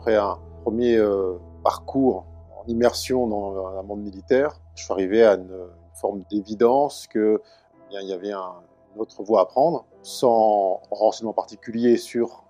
Après 0.00 0.16
un 0.16 0.38
premier 0.62 0.96
euh, 0.96 1.34
parcours 1.62 2.24
en 2.56 2.64
immersion 2.68 3.26
dans 3.26 3.66
un 3.66 3.82
monde 3.82 4.00
militaire, 4.00 4.58
je 4.74 4.84
suis 4.84 4.92
arrivé 4.94 5.22
à 5.22 5.34
une, 5.34 5.68
forme 5.92 6.22
d'évidence 6.30 7.06
que 7.06 7.42
eh 7.90 8.02
y 8.02 8.14
avait 8.14 8.32
un, 8.32 8.54
une 8.94 9.02
autre 9.02 9.22
voie 9.22 9.42
à 9.42 9.44
prendre, 9.44 9.84
sans 10.00 10.80
renseignement 10.90 11.34
particulier 11.34 11.98
sur 11.98 12.44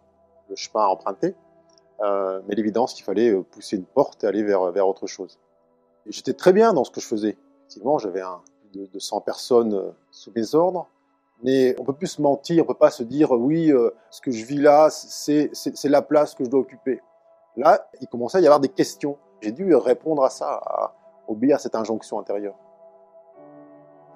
le 0.48 0.54
chemin 0.54 0.84
à 0.84 0.86
emprunter, 0.86 1.34
euh, 2.04 2.40
mais 2.46 2.54
l'évidence 2.54 2.94
qu'il 2.94 3.04
fallait 3.04 3.30
euh, 3.30 3.42
pousser 3.42 3.78
une 3.78 3.84
porte 3.84 4.22
et 4.22 4.28
aller 4.28 4.44
vers, 4.44 4.86
autre 4.86 5.08
chose. 5.08 5.40
J'étais 6.06 6.34
très 6.34 6.52
bien 6.52 6.72
dans 6.72 6.84
ce 6.84 6.92
que 6.92 7.00
je 7.00 7.06
faisais. 7.08 7.36
Effectivement, 7.62 7.98
j'avais 7.98 8.22
plus 8.70 8.86
de, 8.86 8.98
100 9.00 9.22
personnes 9.22 9.92
sous 10.12 10.30
mes 10.36 10.54
ordres, 10.54 10.86
mais 11.42 11.74
on 11.80 11.84
peut 11.84 11.94
plus 11.94 12.06
se 12.06 12.22
mentir, 12.22 12.62
on 12.62 12.66
peut 12.68 12.74
pas 12.74 12.92
se 12.92 13.02
dire 13.02 13.32
oui, 13.32 13.72
ce 14.10 14.20
que 14.20 14.30
je 14.30 14.44
vis 14.44 14.58
là, 14.58 14.88
c'est 14.90 15.50
la 15.82 16.02
place 16.02 16.36
que 16.36 16.44
je 16.44 16.48
dois 16.48 16.60
occuper. 16.60 17.00
Là, 17.56 17.88
il 18.00 18.06
commençait 18.06 18.38
à 18.38 18.40
y 18.40 18.46
avoir 18.46 18.60
des 18.60 18.68
questions. 18.68 19.18
J'ai 19.40 19.52
dû 19.52 19.74
répondre 19.74 20.24
à 20.24 20.30
ça, 20.30 20.60
à 20.64 20.94
obéir 21.28 21.56
à 21.56 21.58
cette 21.58 21.74
injonction 21.74 22.18
intérieure. 22.18 22.56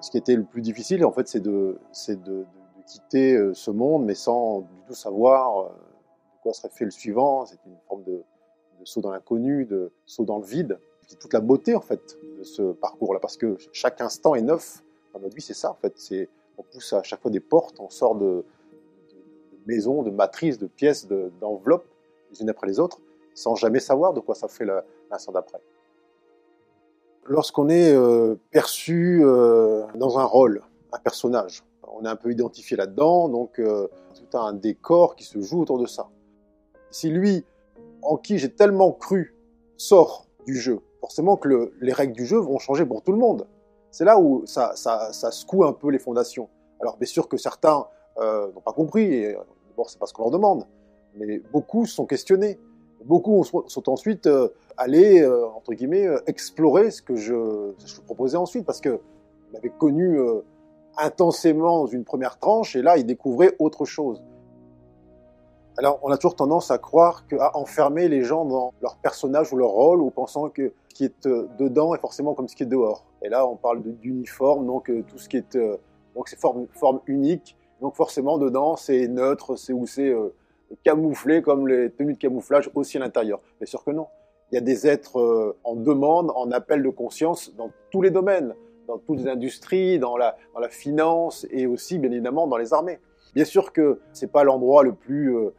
Ce 0.01 0.11
qui 0.11 0.17
était 0.17 0.35
le 0.35 0.43
plus 0.43 0.61
difficile, 0.61 1.05
en 1.05 1.11
fait, 1.11 1.27
c'est 1.27 1.39
de, 1.39 1.79
de, 2.07 2.15
de, 2.15 2.45
quitter 2.85 3.51
ce 3.53 3.71
monde, 3.71 4.05
mais 4.05 4.13
sans 4.13 4.61
du 4.61 4.81
tout 4.87 4.93
savoir 4.93 5.71
serait 6.53 6.69
fait 6.69 6.85
le 6.85 6.91
suivant. 6.91 7.45
C'est 7.45 7.59
une 7.65 7.77
forme 7.87 8.03
de, 8.03 8.23
saut 8.83 9.01
dans 9.01 9.11
l'inconnu, 9.11 9.65
de 9.65 9.91
saut 10.05 10.25
dans 10.25 10.37
le 10.37 10.45
vide. 10.45 10.79
C'est 11.07 11.19
toute 11.19 11.33
la 11.33 11.39
beauté 11.39 11.75
en 11.75 11.81
fait 11.81 12.17
de 12.37 12.43
ce 12.43 12.73
parcours-là, 12.73 13.19
parce 13.19 13.37
que 13.37 13.57
chaque 13.71 14.01
instant 14.01 14.35
est 14.35 14.41
neuf. 14.41 14.83
Dans 15.13 15.19
notre 15.19 15.35
vie, 15.35 15.41
c'est 15.41 15.53
ça 15.53 15.71
en 15.71 15.75
fait. 15.75 15.95
On 16.57 16.63
pousse 16.63 16.93
à 16.93 17.03
chaque 17.03 17.21
fois 17.21 17.31
des 17.31 17.39
portes, 17.39 17.79
on 17.79 17.89
sort 17.89 18.15
de, 18.15 18.45
maisons, 19.65 20.03
de 20.03 20.11
matrices, 20.11 20.57
de 20.57 20.67
pièces, 20.67 21.07
d'enveloppes, 21.07 21.87
les 22.31 22.41
unes 22.41 22.49
après 22.49 22.67
les 22.67 22.79
autres, 22.79 22.99
sans 23.35 23.55
jamais 23.55 23.79
savoir 23.79 24.13
de 24.13 24.21
quoi 24.21 24.33
ça 24.33 24.47
fait 24.47 24.65
l'instant 25.11 25.33
d'après. 25.33 25.59
Lorsqu'on 27.27 27.69
est 27.69 27.93
euh, 27.93 28.35
perçu 28.51 29.21
euh, 29.23 29.83
dans 29.95 30.17
un 30.17 30.23
rôle, 30.23 30.61
un 30.93 30.99
personnage, 30.99 31.63
on 31.83 32.05
est 32.05 32.07
un 32.07 32.15
peu 32.15 32.31
identifié 32.31 32.77
là-dedans, 32.77 33.29
donc 33.29 33.59
euh, 33.59 33.87
tout 34.15 34.37
un 34.37 34.53
décor 34.53 35.15
qui 35.15 35.25
se 35.25 35.39
joue 35.41 35.61
autour 35.61 35.79
de 35.79 35.85
ça 35.85 36.07
si 36.91 37.09
lui, 37.09 37.43
en 38.03 38.15
qui 38.15 38.37
j'ai 38.37 38.49
tellement 38.53 38.93
cru, 38.93 39.35
sort 39.75 40.27
du 40.45 40.55
jeu, 40.57 40.79
forcément 41.01 41.35
que 41.35 41.73
les 41.81 41.91
règles 41.91 42.13
du 42.13 42.25
jeu 42.25 42.37
vont 42.37 42.57
changer 42.57 42.85
pour 42.85 43.01
tout 43.01 43.11
le 43.11 43.17
monde. 43.17 43.47
C'est 43.91 44.05
là 44.05 44.17
où 44.17 44.45
ça, 44.45 44.75
ça, 44.75 45.11
secoue 45.11 45.65
un 45.65 45.73
peu 45.73 45.89
les 45.89 45.99
fondations. 45.99 46.47
Alors 46.79 46.95
bien 46.95 47.07
sûr 47.07 47.27
que 47.27 47.35
certains 47.35 47.85
n'ont 48.17 48.61
pas 48.63 48.71
compris, 48.71 49.13
et 49.13 49.35
d'abord 49.67 49.89
c'est 49.89 49.99
pas 49.99 50.05
ce 50.05 50.13
qu'on 50.13 50.21
leur 50.21 50.31
demande, 50.31 50.65
mais 51.15 51.39
beaucoup 51.51 51.85
sont 51.85 52.05
questionnés. 52.05 52.59
Beaucoup 53.03 53.43
sont 53.43 53.89
ensuite 53.89 54.25
euh, 54.25 54.47
allés, 54.77 55.21
euh, 55.21 55.45
entre 55.47 55.73
guillemets, 55.73 56.07
explorer 56.25 56.89
ce 56.89 57.01
que 57.01 57.15
je, 57.15 57.73
je 57.85 58.01
proposais 58.01 58.37
ensuite, 58.37 58.65
parce 58.65 58.81
qu'ils 58.81 58.99
m'avaient 59.53 59.73
connu 59.77 60.19
intensément 60.97 61.87
une 61.87 62.03
première 62.03 62.39
tranche, 62.39 62.75
et 62.75 62.81
là 62.81 62.97
ils 62.97 63.05
découvraient 63.05 63.55
autre 63.59 63.85
chose. 63.85 64.21
Alors, 65.77 65.99
on 66.03 66.09
a 66.09 66.17
toujours 66.17 66.35
tendance 66.35 66.71
à 66.71 66.77
croire 66.77 67.27
qu'à 67.27 67.51
enfermer 67.55 68.07
les 68.07 68.23
gens 68.23 68.45
dans 68.45 68.73
leur 68.81 68.95
personnage 68.95 69.51
ou 69.51 69.57
leur 69.57 69.71
rôle, 69.71 70.01
ou 70.01 70.09
pensant 70.09 70.49
que 70.49 70.71
ce 70.87 70.95
qui 70.95 71.03
est 71.03 71.25
euh, 71.25 71.49
dedans 71.59 71.93
est 71.93 71.99
forcément 71.99 72.33
comme 72.33 72.47
ce 72.47 72.55
qui 72.55 72.63
est 72.63 72.67
dehors. 72.67 73.03
Et 73.21 73.27
là, 73.27 73.45
on 73.45 73.57
parle 73.57 73.81
d'uniforme, 73.81 74.65
donc 74.65 74.89
euh, 74.89 75.03
tout 75.05 75.17
ce 75.17 75.27
qui 75.27 75.35
est, 75.35 75.55
euh, 75.57 75.75
donc 76.15 76.29
c'est 76.29 76.39
forme, 76.39 76.67
forme 76.71 77.01
unique. 77.07 77.57
Donc 77.81 77.95
forcément, 77.95 78.37
dedans, 78.37 78.77
c'est 78.77 79.09
neutre, 79.09 79.57
c'est 79.57 79.73
ou 79.73 79.85
c'est 79.85 80.13
camouflé 80.83 81.41
comme 81.41 81.67
les 81.67 81.91
tenues 81.91 82.13
de 82.13 82.17
camouflage 82.19 82.69
aussi 82.75 82.97
à 82.97 82.99
l'intérieur. 83.01 83.41
Bien 83.59 83.65
sûr 83.65 83.83
que 83.83 83.91
non. 83.91 84.07
Il 84.51 84.55
y 84.55 84.57
a 84.57 84.61
des 84.61 84.87
êtres 84.87 85.55
en 85.63 85.75
demande, 85.75 86.31
en 86.35 86.51
appel 86.51 86.83
de 86.83 86.89
conscience 86.89 87.53
dans 87.55 87.71
tous 87.89 88.01
les 88.01 88.11
domaines, 88.11 88.53
dans 88.87 88.97
toutes 88.97 89.19
les 89.19 89.27
industries, 89.27 89.99
dans 89.99 90.17
la, 90.17 90.35
finance 90.69 91.45
et 91.51 91.67
aussi, 91.67 91.99
bien 91.99 92.11
évidemment, 92.11 92.47
dans 92.47 92.57
les 92.57 92.73
armées. 92.73 92.99
Bien 93.33 93.45
sûr 93.45 93.73
que 93.73 93.99
c'est 94.13 94.31
pas 94.31 94.43
l'endroit 94.43 94.83
le 94.83 94.93
plus 94.93 95.35
euh, 95.35 95.51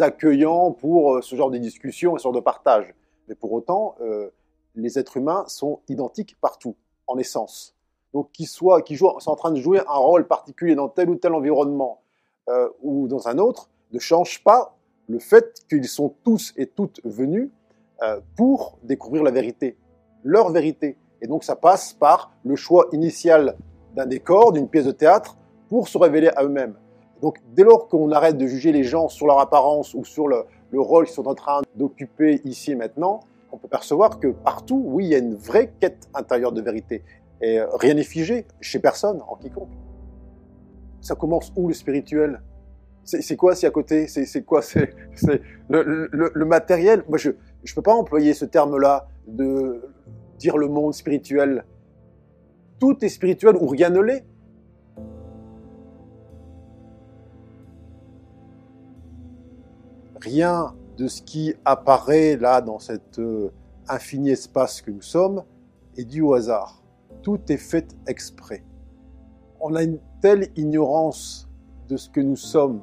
accueillants 0.00 0.72
pour 0.72 1.14
euh, 1.14 1.22
ce 1.22 1.36
genre 1.36 1.50
de 1.50 1.58
discussion 1.58 2.16
et 2.16 2.18
ce 2.18 2.24
genre 2.24 2.32
de 2.32 2.40
partage. 2.40 2.94
Mais 3.28 3.34
pour 3.34 3.52
autant, 3.52 3.94
euh, 4.00 4.30
les 4.74 4.98
êtres 4.98 5.16
humains 5.16 5.44
sont 5.46 5.80
identiques 5.88 6.36
partout, 6.40 6.74
en 7.06 7.18
essence. 7.18 7.76
Donc 8.14 8.32
qu'ils 8.32 8.48
soient, 8.48 8.82
qu'ils 8.82 8.96
jouent, 8.96 9.20
sont 9.20 9.30
en 9.30 9.36
train 9.36 9.50
de 9.50 9.60
jouer 9.60 9.80
un 9.80 9.98
rôle 9.98 10.26
particulier 10.26 10.74
dans 10.74 10.88
tel 10.88 11.10
ou 11.10 11.16
tel 11.16 11.34
environnement 11.34 12.02
ou 12.80 13.08
dans 13.08 13.28
un 13.28 13.36
autre, 13.36 13.68
ne 13.92 13.98
change 13.98 14.42
pas 14.42 14.76
le 15.08 15.18
fait 15.18 15.54
qu'ils 15.68 15.88
sont 15.88 16.14
tous 16.24 16.52
et 16.56 16.66
toutes 16.66 17.00
venus 17.04 17.50
pour 18.36 18.78
découvrir 18.82 19.22
la 19.22 19.30
vérité, 19.30 19.76
leur 20.22 20.50
vérité. 20.52 20.96
Et 21.20 21.26
donc 21.26 21.44
ça 21.44 21.56
passe 21.56 21.92
par 21.92 22.32
le 22.44 22.56
choix 22.56 22.88
initial 22.92 23.56
d'un 23.94 24.06
décor, 24.06 24.52
d'une 24.52 24.68
pièce 24.68 24.84
de 24.84 24.92
théâtre, 24.92 25.36
pour 25.68 25.88
se 25.88 25.98
révéler 25.98 26.28
à 26.36 26.44
eux-mêmes. 26.44 26.74
Donc 27.20 27.38
dès 27.54 27.64
lors 27.64 27.88
qu'on 27.88 28.10
arrête 28.12 28.36
de 28.36 28.46
juger 28.46 28.72
les 28.72 28.84
gens 28.84 29.08
sur 29.08 29.26
leur 29.26 29.40
apparence 29.40 29.94
ou 29.94 30.04
sur 30.04 30.28
le, 30.28 30.44
rôle 30.72 31.06
qu'ils 31.06 31.14
sont 31.14 31.26
en 31.26 31.34
train 31.34 31.62
d'occuper 31.74 32.40
ici 32.44 32.72
et 32.72 32.74
maintenant, 32.74 33.20
on 33.50 33.56
peut 33.56 33.68
percevoir 33.68 34.20
que 34.20 34.28
partout, 34.28 34.82
oui, 34.84 35.06
il 35.06 35.10
y 35.10 35.14
a 35.14 35.18
une 35.18 35.34
vraie 35.34 35.72
quête 35.80 36.08
intérieure 36.14 36.52
de 36.52 36.60
vérité. 36.60 37.02
Et 37.40 37.58
euh, 37.58 37.66
rien 37.74 37.94
n'est 37.94 38.02
figé, 38.02 38.46
chez 38.60 38.78
personne, 38.78 39.22
en 39.26 39.36
quiconque. 39.36 39.70
Ça 41.00 41.14
commence 41.14 41.52
où 41.56 41.68
le 41.68 41.74
spirituel? 41.74 42.42
C'est 43.08 43.36
quoi 43.36 43.54
si 43.54 43.64
à 43.64 43.70
côté? 43.70 44.06
C'est 44.06 44.42
quoi? 44.44 44.60
C'est 44.62 44.92
le, 45.68 46.08
le, 46.12 46.44
matériel? 46.44 47.04
Je 47.16 47.30
ne 47.30 47.74
peux 47.74 47.82
pas 47.82 47.94
employer 47.94 48.34
ce 48.34 48.44
terme-là 48.44 49.08
de 49.26 49.80
dire 50.38 50.58
le 50.58 50.68
monde 50.68 50.92
spirituel. 50.92 51.64
Tout 52.78 53.02
est 53.04 53.08
spirituel 53.08 53.56
ou 53.56 53.66
rien 53.66 53.90
ne 53.90 54.00
l'est. 54.00 54.24
rien 60.20 60.74
de 60.96 61.06
ce 61.06 61.22
qui 61.22 61.54
apparaît 61.64 62.36
là 62.36 62.60
dans 62.60 62.78
cet 62.78 63.18
euh, 63.18 63.50
infini 63.88 64.30
espace 64.30 64.82
que 64.82 64.90
nous 64.90 65.02
sommes 65.02 65.44
est 65.96 66.04
dû 66.04 66.20
au 66.20 66.34
hasard. 66.34 66.82
Tout 67.22 67.40
est 67.48 67.56
fait 67.56 67.96
exprès. 68.06 68.64
On 69.60 69.74
a 69.74 69.82
une 69.82 69.98
telle 70.20 70.48
ignorance 70.56 71.48
de 71.88 71.96
ce 71.96 72.08
que 72.08 72.20
nous 72.20 72.36
sommes, 72.36 72.80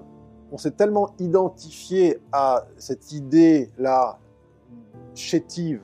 on 0.52 0.58
s'est 0.58 0.72
tellement 0.72 1.14
identifié 1.20 2.20
à 2.32 2.66
cette 2.78 3.12
idée-là 3.12 4.20
chétive 5.14 5.82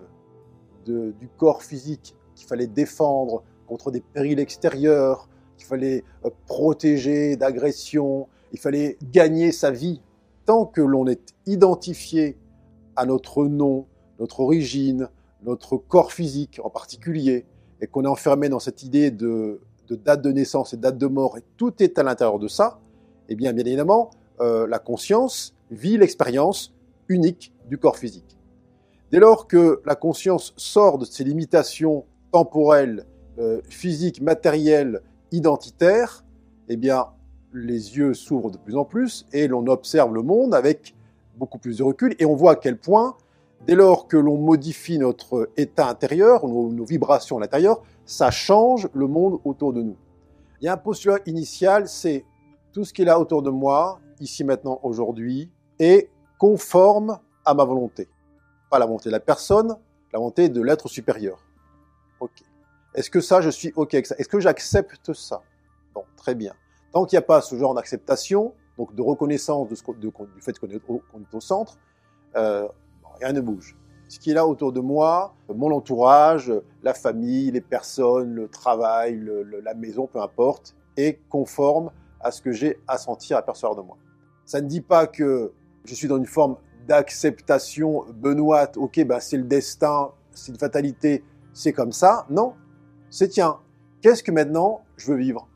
du 0.86 1.30
corps 1.38 1.64
physique 1.64 2.16
qu'il 2.36 2.48
fallait 2.48 2.68
défendre 2.68 3.44
contre 3.68 3.92
des 3.92 4.02
périls 4.02 4.40
extérieurs, 4.40 5.30
qu'il 5.58 5.68
fallait 5.68 6.04
euh, 6.26 6.30
protéger 6.48 7.38
d'agressions, 7.38 8.28
il 8.52 8.60
fallait 8.60 8.98
gagner 9.12 9.52
sa 9.52 9.72
vie. 9.72 10.02
Tant 10.46 10.66
que 10.66 10.82
l'on 10.82 11.08
est 11.08 11.34
identifié 11.46 12.38
à 12.96 13.06
notre 13.06 13.46
nom, 13.46 13.86
notre 14.20 14.42
origine, 14.42 15.08
notre 15.44 15.78
corps 15.78 16.12
physique 16.12 16.60
en 16.64 16.70
particulier, 16.70 17.46
et 17.80 17.88
qu'on 17.88 18.04
est 18.04 18.08
enfermé 18.08 18.50
dans 18.50 18.60
cette 18.60 18.84
idée 18.84 19.12
de, 19.12 19.62
date 19.90 20.22
de 20.22 20.32
naissance 20.32 20.74
et 20.74 20.78
date 20.78 20.98
de 20.98 21.08
mort, 21.08 21.38
et 21.38 21.44
tout 21.58 21.82
est 21.82 21.98
à 21.98 22.04
l'intérieur 22.04 22.40
de 22.40 22.48
ça, 22.48 22.80
eh 23.30 23.36
bien, 23.36 23.54
bien 23.54 23.66
évidemment, 23.66 24.12
euh, 24.42 24.68
la 24.68 24.80
conscience 24.80 25.54
vit 25.70 25.98
l'expérience 25.98 26.74
unique 27.08 27.54
du 27.70 27.78
corps 27.78 27.98
physique. 27.98 28.38
Dès 29.12 29.20
lors 29.20 29.48
que 29.48 29.82
la 29.86 29.96
conscience 29.96 30.54
sort 30.58 30.98
de 30.98 31.06
ses 31.06 31.24
limitations 31.24 32.06
temporelles, 32.32 33.06
euh, 33.40 33.62
physiques, 33.70 34.22
matérielles, 34.22 35.02
identitaires, 35.32 36.24
eh 36.70 36.78
bien, 36.78 37.08
les 37.54 37.98
yeux 37.98 38.14
s'ouvrent 38.14 38.52
de 38.52 38.58
plus 38.58 38.76
en 38.76 38.86
plus 38.86 39.26
et 39.34 39.48
l'on 39.48 39.68
observe 39.68 40.14
le 40.14 40.22
monde 40.22 40.56
avec 40.56 40.96
beaucoup 41.38 41.58
plus 41.58 41.78
de 41.78 41.84
recul 41.84 42.16
et 42.20 42.26
on 42.26 42.36
voit 42.36 42.52
à 42.52 42.56
quel 42.56 42.78
point, 42.78 43.16
dès 43.68 43.76
lors 43.76 44.08
que 44.08 44.18
l'on 44.18 44.38
modifie 44.38 44.98
notre 44.98 45.50
état 45.58 45.88
intérieur, 45.88 46.48
nos, 46.48 46.86
vibrations 46.86 47.38
à 47.38 47.42
l'intérieur, 47.42 47.82
ça 48.06 48.32
change 48.32 48.88
le 48.94 49.08
monde 49.08 49.40
autour 49.44 49.74
de 49.74 49.82
nous. 49.82 49.96
Il 50.62 50.66
y 50.66 50.68
a 50.68 50.74
un 50.74 50.78
postulat 50.78 51.20
initial, 51.26 51.88
c'est 51.88 52.26
tout 52.72 52.86
ce 52.86 52.94
qui 52.94 53.02
est 53.02 53.06
là 53.06 53.20
autour 53.20 53.42
de 53.42 53.50
moi, 53.50 54.00
ici 54.22 54.44
maintenant, 54.44 54.80
aujourd'hui, 54.84 55.52
est 55.80 56.10
conforme 56.38 57.20
à 57.46 57.54
ma 57.54 57.64
volonté. 57.64 58.08
Pas 58.70 58.80
la 58.80 58.86
volonté 58.86 59.10
de 59.10 59.14
la 59.14 59.20
personne, 59.20 59.76
la 60.14 60.20
volonté 60.20 60.50
de 60.50 60.62
l'être 60.62 60.88
supérieur. 60.88 61.44
Ok. 62.20 62.44
Est-ce 62.94 63.10
que 63.10 63.22
ça, 63.22 63.42
je 63.42 63.50
suis 63.50 63.74
ok 63.76 63.94
avec 63.94 64.06
ça? 64.06 64.16
Est-ce 64.18 64.30
que 64.30 64.40
j'accepte 64.40 65.14
ça? 65.14 65.42
Bon, 65.94 66.04
très 66.16 66.36
bien. 66.36 66.54
Tant 66.92 67.06
qu'il 67.06 67.18
n'y 67.18 67.24
a 67.24 67.26
pas 67.26 67.42
ce 67.42 67.56
genre 67.56 67.74
d'acceptation, 67.74 68.54
donc 68.78 68.94
de 68.96 69.02
reconnaissance 69.02 69.68
du 69.68 69.76
fait 70.42 70.58
qu'on 70.60 70.68
est, 70.68 70.82
au 71.34 71.40
centre, 71.40 71.78
euh, 72.36 72.68
rien 73.20 73.34
ne 73.34 73.42
bouge. 73.42 73.78
Ce 74.10 74.20
qui 74.20 74.32
est 74.32 74.34
là 74.34 74.46
autour 74.46 74.74
de 74.74 74.82
moi, 74.82 75.34
mon 75.48 75.72
entourage, 75.72 76.52
la 76.84 76.94
famille, 76.94 77.50
les 77.52 77.62
personnes, 77.62 78.34
le 78.34 78.50
travail, 78.50 79.22
la 79.64 79.74
maison, 79.74 80.06
peu 80.06 80.20
importe, 80.20 80.76
est 80.98 81.20
conforme 81.30 81.92
à 82.20 82.32
ce 82.32 82.42
que 82.42 82.52
j'ai 82.52 82.78
à 82.88 82.98
sentir, 82.98 83.38
à 83.38 83.42
percevoir 83.42 83.76
de 83.76 83.82
moi. 83.82 83.98
Ça 84.46 84.62
ne 84.62 84.68
dit 84.68 84.82
pas 84.82 85.08
que 85.08 85.52
je 85.86 85.96
suis 85.96 86.08
dans 86.08 86.18
une 86.18 86.26
forme 86.26 86.58
d'acceptation 86.88 88.06
benoîte, 88.14 88.78
ok, 88.78 89.06
ben 89.06 89.20
c'est 89.20 89.38
le 89.38 89.44
destin, 89.44 90.12
c'est 90.34 90.52
une 90.52 90.58
fatalité, 90.58 91.24
c'est 91.54 91.74
comme 91.74 91.92
ça. 91.92 92.26
Non, 92.30 92.54
c'est 93.10 93.28
tiens, 93.28 93.60
qu'est-ce 94.02 94.24
que 94.24 94.32
maintenant 94.32 94.82
je 94.98 95.12
veux 95.12 95.18
vivre? 95.18 95.48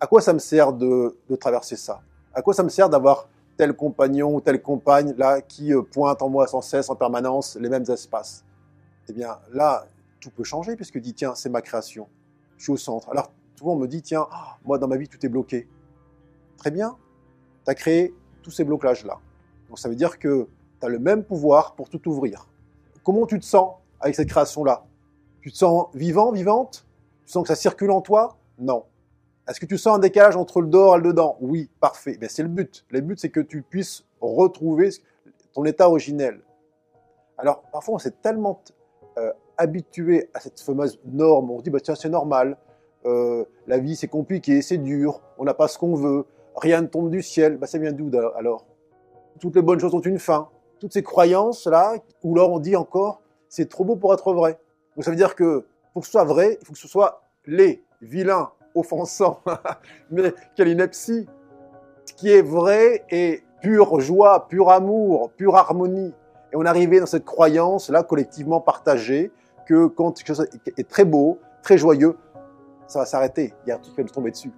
À 0.00 0.06
quoi 0.06 0.20
ça 0.20 0.32
me 0.32 0.38
sert 0.38 0.72
de, 0.72 1.16
traverser 1.38 1.76
ça? 1.76 2.02
À 2.32 2.42
quoi 2.42 2.54
ça 2.54 2.62
me 2.62 2.68
sert 2.68 2.88
d'avoir 2.88 3.28
tel 3.56 3.74
compagnon 3.74 4.34
ou 4.34 4.40
telle 4.40 4.62
compagne 4.62 5.14
là 5.18 5.42
qui 5.42 5.74
euh, 5.74 5.82
pointe 5.82 6.22
en 6.22 6.30
moi 6.30 6.46
sans 6.46 6.62
cesse, 6.62 6.88
en 6.88 6.96
permanence, 6.96 7.56
les 7.60 7.68
mêmes 7.68 7.84
espaces? 7.88 8.44
Eh 9.08 9.12
bien 9.12 9.38
là, 9.52 9.86
tout 10.20 10.30
peut 10.30 10.44
changer 10.44 10.76
puisque 10.76 10.98
dit 10.98 11.14
tiens, 11.14 11.34
c'est 11.34 11.50
ma 11.50 11.60
création, 11.60 12.08
je 12.56 12.64
suis 12.64 12.72
au 12.72 12.76
centre. 12.76 13.10
Alors 13.10 13.30
souvent 13.58 13.72
on 13.72 13.76
me 13.76 13.86
dit 13.86 14.00
tiens, 14.00 14.26
ah, 14.30 14.56
moi 14.64 14.78
dans 14.78 14.88
ma 14.88 14.96
vie 14.96 15.08
tout 15.08 15.24
est 15.24 15.28
bloqué. 15.28 15.68
Très 16.56 16.70
bien, 16.70 16.96
tu 17.70 17.72
as 17.72 17.74
créé 17.74 18.14
tous 18.42 18.50
ces 18.50 18.64
blocages-là. 18.64 19.18
Donc 19.68 19.78
ça 19.78 19.88
veut 19.88 19.94
dire 19.94 20.18
que 20.18 20.48
tu 20.80 20.86
as 20.86 20.88
le 20.88 20.98
même 20.98 21.22
pouvoir 21.22 21.74
pour 21.76 21.88
tout 21.88 22.08
ouvrir. 22.08 22.48
Comment 23.04 23.26
tu 23.26 23.38
te 23.38 23.44
sens 23.44 23.74
avec 24.00 24.16
cette 24.16 24.28
création-là? 24.28 24.84
Tu 25.40 25.52
te 25.52 25.56
sens 25.56 25.86
vivant, 25.94 26.32
vivante? 26.32 26.84
Tu 27.24 27.32
sens 27.32 27.42
que 27.42 27.48
ça 27.48 27.54
circule 27.54 27.92
en 27.92 28.00
toi? 28.00 28.36
Non. 28.58 28.84
Est-ce 29.48 29.60
que 29.60 29.66
tu 29.66 29.78
sens 29.78 29.96
un 29.96 29.98
décalage 30.00 30.36
entre 30.36 30.60
le 30.60 30.68
dehors 30.68 30.96
et 30.96 30.98
le 30.98 31.08
dedans? 31.10 31.36
Oui, 31.40 31.70
parfait. 31.80 32.16
Ben, 32.20 32.28
c'est 32.28 32.42
le 32.42 32.48
but. 32.48 32.84
Le 32.90 33.00
but, 33.00 33.18
c'est 33.20 33.30
que 33.30 33.40
tu 33.40 33.62
puisses 33.62 34.04
retrouver 34.20 34.90
ton 35.54 35.64
état 35.64 35.88
originel. 35.88 36.40
Alors, 37.38 37.62
parfois, 37.72 37.94
on 37.94 37.98
s'est 37.98 38.14
tellement 38.22 38.60
euh, 39.16 39.32
habitué 39.56 40.28
à 40.34 40.40
cette 40.40 40.60
fameuse 40.60 41.00
norme. 41.04 41.50
On 41.50 41.58
se 41.58 41.64
dit, 41.64 41.70
bah, 41.70 41.80
tiens, 41.80 41.94
c'est 41.94 42.10
normal. 42.10 42.56
Euh, 43.06 43.44
la 43.66 43.78
vie, 43.78 43.96
c'est 43.96 44.08
compliqué, 44.08 44.60
c'est 44.60 44.78
dur. 44.78 45.20
On 45.38 45.44
n'a 45.44 45.54
pas 45.54 45.68
ce 45.68 45.78
qu'on 45.78 45.94
veut. 45.94 46.26
Rien 46.60 46.82
ne 46.82 46.86
tombe 46.86 47.10
du 47.10 47.22
ciel. 47.22 47.56
Bah, 47.56 47.66
ça 47.66 47.78
vient 47.78 47.92
d'où 47.92 48.10
alors 48.36 48.66
Toutes 49.40 49.56
les 49.56 49.62
bonnes 49.62 49.80
choses 49.80 49.94
ont 49.94 50.00
une 50.00 50.18
fin 50.18 50.48
toutes 50.80 50.94
ces 50.94 51.02
croyances-là, 51.02 51.96
où 52.24 52.34
là 52.34 52.44
on 52.44 52.58
dit 52.58 52.74
encore, 52.74 53.20
c'est 53.48 53.68
trop 53.68 53.84
beau 53.84 53.96
pour 53.96 54.12
être 54.14 54.32
vrai. 54.32 54.58
Donc 54.96 55.04
ça 55.04 55.10
veut 55.10 55.16
dire 55.16 55.36
que 55.36 55.66
pour 55.92 56.02
que 56.02 56.06
ce 56.06 56.12
soit 56.12 56.24
vrai, 56.24 56.58
il 56.60 56.66
faut 56.66 56.72
que 56.72 56.78
ce 56.78 56.88
soit 56.88 57.22
les 57.46 57.84
vilains, 58.00 58.50
offensants, 58.74 59.40
mais 60.10 60.32
quelle 60.56 60.68
ineptie. 60.68 61.28
Ce 62.06 62.14
qui 62.14 62.30
est 62.30 62.42
vrai 62.42 63.04
est 63.10 63.44
pure 63.60 64.00
joie, 64.00 64.48
pur 64.48 64.70
amour, 64.70 65.30
pure 65.36 65.56
harmonie. 65.56 66.14
Et 66.52 66.56
on 66.56 66.64
arrivait 66.64 66.98
dans 66.98 67.06
cette 67.06 67.24
croyance-là, 67.24 68.02
collectivement 68.02 68.60
partagée, 68.60 69.30
que 69.66 69.86
quand 69.86 70.12
quelque 70.12 70.34
chose 70.34 70.48
est 70.76 70.88
très 70.88 71.04
beau, 71.04 71.38
très 71.62 71.78
joyeux, 71.78 72.16
ça 72.86 73.00
va 73.00 73.04
s'arrêter. 73.04 73.54
Il 73.64 73.68
y 73.68 73.72
a 73.72 73.76
un 73.76 73.78
truc 73.78 73.94
qui 73.94 74.00
va 74.00 74.04
nous 74.04 74.14
tomber 74.14 74.30
dessus. 74.30 74.50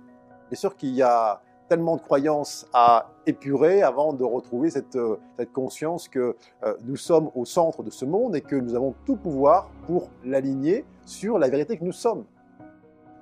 Bien 0.48 0.56
sûr 0.56 0.76
qu'il 0.76 0.90
y 0.90 1.02
a 1.02 1.42
tellement 1.68 1.96
de 1.96 2.02
croyances 2.02 2.66
à 2.72 3.10
épurer 3.26 3.82
avant 3.82 4.12
de 4.12 4.24
retrouver 4.24 4.70
cette, 4.70 4.96
euh, 4.96 5.16
conscience 5.52 6.08
que 6.08 6.36
euh, 6.64 6.74
nous 6.84 6.96
sommes 6.96 7.30
au 7.34 7.44
centre 7.44 7.82
de 7.82 7.90
ce 7.90 8.04
monde 8.04 8.36
et 8.36 8.40
que 8.40 8.56
nous 8.56 8.74
avons 8.74 8.94
tout 9.06 9.16
pouvoir 9.16 9.70
pour 9.86 10.08
l'aligner 10.24 10.84
sur 11.04 11.38
la 11.38 11.48
vérité 11.48 11.76
que 11.76 11.84
nous 11.84 11.92
sommes. 11.92 12.24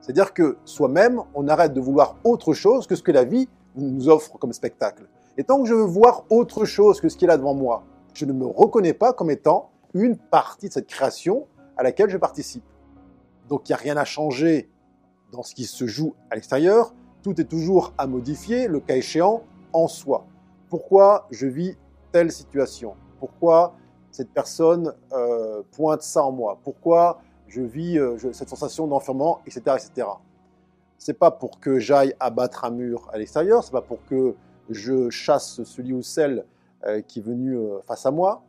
C'est-à-dire 0.00 0.32
que 0.32 0.56
soi-même, 0.64 1.22
on 1.34 1.48
arrête 1.48 1.72
de 1.72 1.80
vouloir 1.80 2.16
autre 2.24 2.54
chose 2.54 2.86
que 2.86 2.94
ce 2.94 3.02
que 3.02 3.12
la 3.12 3.24
vie 3.24 3.48
nous 3.76 4.08
offre 4.08 4.38
comme 4.38 4.52
spectacle. 4.52 5.06
Et 5.36 5.44
tant 5.44 5.62
que 5.62 5.68
je 5.68 5.74
veux 5.74 5.84
voir 5.84 6.24
autre 6.30 6.64
chose 6.64 7.00
que 7.00 7.08
ce 7.08 7.16
qui 7.16 7.24
est 7.24 7.28
là 7.28 7.36
devant 7.36 7.54
moi, 7.54 7.84
je 8.14 8.24
ne 8.24 8.32
me 8.32 8.46
reconnais 8.46 8.94
pas 8.94 9.12
comme 9.12 9.30
étant 9.30 9.70
une 9.94 10.16
partie 10.16 10.68
de 10.68 10.72
cette 10.72 10.86
création 10.86 11.46
à 11.76 11.82
laquelle 11.82 12.10
je 12.10 12.16
participe. 12.16 12.64
Donc 13.48 13.68
il 13.68 13.72
n'y 13.72 13.74
a 13.74 13.78
rien 13.78 13.96
à 13.96 14.04
changer 14.04 14.70
dans 15.32 15.42
ce 15.42 15.54
qui 15.54 15.64
se 15.64 15.86
joue 15.86 16.14
à 16.30 16.34
l'extérieur, 16.34 16.94
tout 17.22 17.40
est 17.40 17.44
toujours 17.44 17.92
à 17.98 18.06
modifier, 18.06 18.68
le 18.68 18.80
cas 18.80 18.96
échéant, 18.96 19.42
en 19.72 19.88
soi. 19.88 20.26
Pourquoi 20.68 21.26
je 21.30 21.46
vis 21.46 21.76
telle 22.12 22.32
situation? 22.32 22.94
Pourquoi 23.18 23.74
cette 24.10 24.30
personne 24.30 24.94
euh, 25.12 25.62
pointe 25.72 26.02
ça 26.02 26.24
en 26.24 26.32
moi? 26.32 26.58
Pourquoi 26.62 27.20
je 27.46 27.62
vis 27.62 27.98
euh, 27.98 28.16
cette 28.32 28.48
sensation 28.48 28.86
d'enfermement, 28.86 29.40
etc., 29.46 29.76
etc. 29.76 30.08
C'est 30.98 31.18
pas 31.18 31.30
pour 31.30 31.60
que 31.60 31.78
j'aille 31.78 32.14
abattre 32.20 32.64
un 32.64 32.70
mur 32.70 33.08
à 33.12 33.18
l'extérieur, 33.18 33.64
c'est 33.64 33.72
pas 33.72 33.82
pour 33.82 34.04
que 34.04 34.34
je 34.68 35.10
chasse 35.10 35.62
celui 35.64 35.92
ou 35.92 36.02
celle 36.02 36.44
euh, 36.86 37.00
qui 37.00 37.18
est 37.18 37.22
venu 37.22 37.58
face 37.86 38.06
à 38.06 38.10
moi. 38.10 38.42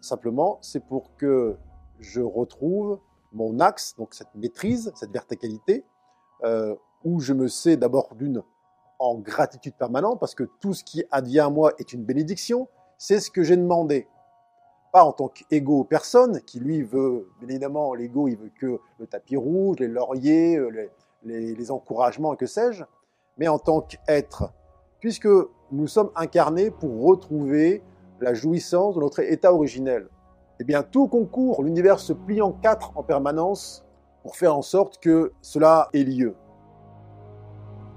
simplement, 0.00 0.58
c'est 0.62 0.84
pour 0.84 1.16
que 1.16 1.56
je 1.98 2.20
retrouve 2.20 2.98
mon 3.32 3.58
axe, 3.58 3.94
donc 3.96 4.14
cette 4.14 4.34
maîtrise, 4.34 4.92
cette 4.94 5.10
verticalité, 5.10 5.84
où 7.06 7.20
je 7.20 7.32
me 7.32 7.46
sais 7.46 7.76
d'abord 7.76 8.16
d'une 8.16 8.42
en 8.98 9.14
gratitude 9.14 9.74
permanente, 9.74 10.18
parce 10.18 10.34
que 10.34 10.42
tout 10.60 10.74
ce 10.74 10.82
qui 10.82 11.04
advient 11.12 11.40
à 11.40 11.50
moi 11.50 11.72
est 11.78 11.92
une 11.92 12.02
bénédiction, 12.02 12.68
c'est 12.98 13.20
ce 13.20 13.30
que 13.30 13.44
j'ai 13.44 13.56
demandé. 13.56 14.08
Pas 14.92 15.04
en 15.04 15.12
tant 15.12 15.28
qu'ego 15.28 15.84
personne, 15.84 16.40
qui 16.40 16.58
lui 16.58 16.82
veut, 16.82 17.30
bien 17.38 17.50
évidemment, 17.50 17.94
l'ego, 17.94 18.26
il 18.26 18.36
veut 18.36 18.50
que 18.58 18.80
le 18.98 19.06
tapis 19.06 19.36
rouge, 19.36 19.76
les 19.78 19.86
lauriers, 19.86 20.56
euh, 20.56 20.90
les, 21.22 21.54
les 21.54 21.70
encouragements, 21.70 22.34
que 22.34 22.46
sais-je, 22.46 22.82
mais 23.38 23.46
en 23.46 23.60
tant 23.60 23.82
qu'être, 23.82 24.52
puisque 24.98 25.28
nous 25.70 25.86
sommes 25.86 26.10
incarnés 26.16 26.72
pour 26.72 27.04
retrouver 27.04 27.84
la 28.20 28.34
jouissance 28.34 28.96
de 28.96 29.00
notre 29.00 29.20
état 29.20 29.52
originel. 29.52 30.08
Eh 30.58 30.64
bien, 30.64 30.82
tout 30.82 31.06
concourt, 31.06 31.62
l'univers 31.62 32.00
se 32.00 32.14
plie 32.14 32.42
en 32.42 32.50
quatre 32.50 32.92
en 32.96 33.04
permanence 33.04 33.84
pour 34.22 34.34
faire 34.34 34.56
en 34.56 34.62
sorte 34.62 34.98
que 34.98 35.32
cela 35.40 35.88
ait 35.92 36.02
lieu. 36.02 36.34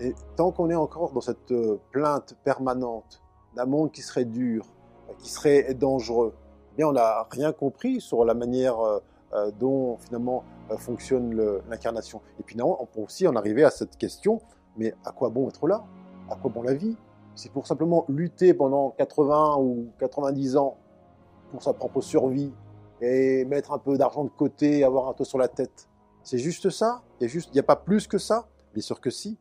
Et 0.01 0.15
tant 0.37 0.51
qu'on 0.51 0.69
est 0.69 0.75
encore 0.75 1.11
dans 1.11 1.21
cette 1.21 1.51
euh, 1.51 1.79
plainte 1.91 2.35
permanente 2.43 3.21
d'un 3.55 3.65
monde 3.65 3.91
qui 3.91 4.01
serait 4.01 4.25
dur, 4.25 4.65
euh, 5.09 5.13
qui 5.19 5.29
serait 5.29 5.73
dangereux, 5.73 6.33
eh 6.71 6.77
bien 6.77 6.87
on 6.87 6.93
n'a 6.93 7.27
rien 7.29 7.51
compris 7.51 7.99
sur 7.99 8.23
la 8.23 8.33
manière 8.33 8.79
euh, 8.79 9.51
dont 9.59 9.97
finalement 9.97 10.43
fonctionne 10.77 11.59
l'incarnation. 11.69 12.21
Et 12.39 12.43
puis 12.43 12.55
non, 12.55 12.77
on 12.79 12.85
peut 12.85 13.01
aussi 13.01 13.27
en 13.27 13.35
arriver 13.35 13.63
à 13.63 13.69
cette 13.69 13.97
question, 13.97 14.39
mais 14.77 14.93
à 15.03 15.11
quoi 15.11 15.29
bon 15.29 15.49
être 15.49 15.67
là? 15.67 15.83
À 16.29 16.35
quoi 16.35 16.49
bon 16.49 16.61
la 16.61 16.73
vie? 16.73 16.95
C'est 17.35 17.51
pour 17.51 17.67
simplement 17.67 18.05
lutter 18.07 18.53
pendant 18.53 18.91
80 18.91 19.57
ou 19.59 19.87
90 19.99 20.57
ans 20.57 20.77
pour 21.51 21.61
sa 21.61 21.73
propre 21.73 22.01
survie 22.01 22.53
et 23.01 23.45
mettre 23.45 23.71
un 23.71 23.79
peu 23.79 23.97
d'argent 23.97 24.23
de 24.23 24.29
côté, 24.29 24.83
avoir 24.83 25.09
un 25.09 25.13
toit 25.13 25.25
sur 25.25 25.37
la 25.37 25.47
tête. 25.47 25.89
C'est 26.23 26.37
juste 26.37 26.69
ça? 26.69 27.01
Il 27.21 27.27
n'y 27.27 27.59
a, 27.59 27.61
a 27.61 27.63
pas 27.63 27.75
plus 27.75 28.07
que 28.07 28.17
ça? 28.17 28.47
Bien 28.73 28.81
sûr 28.81 28.99
que 28.99 29.09
si 29.09 29.37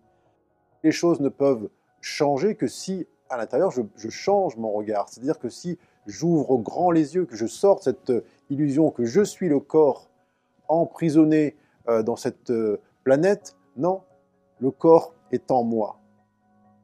les 0.82 0.92
choses 0.92 1.20
ne 1.20 1.28
peuvent 1.28 1.68
changer 2.00 2.54
que 2.54 2.66
si, 2.66 3.06
à 3.28 3.36
l'intérieur, 3.36 3.70
je, 3.70 4.08
change 4.08 4.56
mon 4.56 4.72
regard. 4.72 5.08
C'est-à-dire 5.08 5.38
que 5.38 5.48
si 5.48 5.78
j'ouvre 6.06 6.58
grand 6.58 6.90
les 6.90 7.14
yeux, 7.14 7.24
que 7.26 7.36
je 7.36 7.46
sors 7.46 7.82
cette 7.82 8.10
euh, 8.10 8.24
illusion 8.50 8.90
que 8.90 9.04
je 9.04 9.22
suis 9.22 9.48
le 9.48 9.60
corps 9.60 10.08
emprisonné 10.68 11.56
euh, 11.88 12.02
dans 12.02 12.16
cette 12.16 12.50
euh, 12.50 12.80
planète, 13.04 13.56
non, 13.76 14.02
le 14.60 14.70
corps 14.70 15.14
est 15.32 15.50
en 15.50 15.64
moi. 15.64 16.00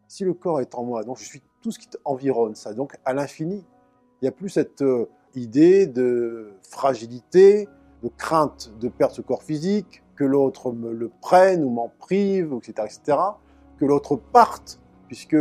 Si 0.09 0.25
le 0.25 0.35
corps 0.35 0.61
est 0.61 0.75
en 0.75 0.85
moi, 0.85 1.05
donc 1.05 1.19
je 1.19 1.25
suis 1.25 1.43
tout 1.63 1.71
ce 1.71 1.79
qui 1.79 1.89
environne 2.05 2.55
ça, 2.55 2.75
donc 2.75 2.97
à 3.05 3.15
l'infini. 3.15 3.65
Il 4.21 4.25
n'y 4.25 4.29
a 4.29 4.33
plus 4.33 4.49
cette 4.49 4.85
idée 5.35 5.87
de 5.87 6.53
fragilité, 6.63 7.69
de 8.03 8.09
crainte 8.09 8.71
de 8.81 8.89
perdre 8.89 9.15
ce 9.15 9.23
corps 9.23 9.43
physique, 9.43 10.03
que 10.15 10.25
l'autre 10.25 10.73
me 10.73 10.93
le 10.93 11.11
prenne 11.21 11.65
ou 11.65 11.71
m'en 11.71 11.91
prive, 11.99 12.55
etc., 12.55 12.73
etc 12.85 13.19
que 13.78 13.85
l'autre 13.85 14.16
parte, 14.16 14.81
puisque 15.07 15.37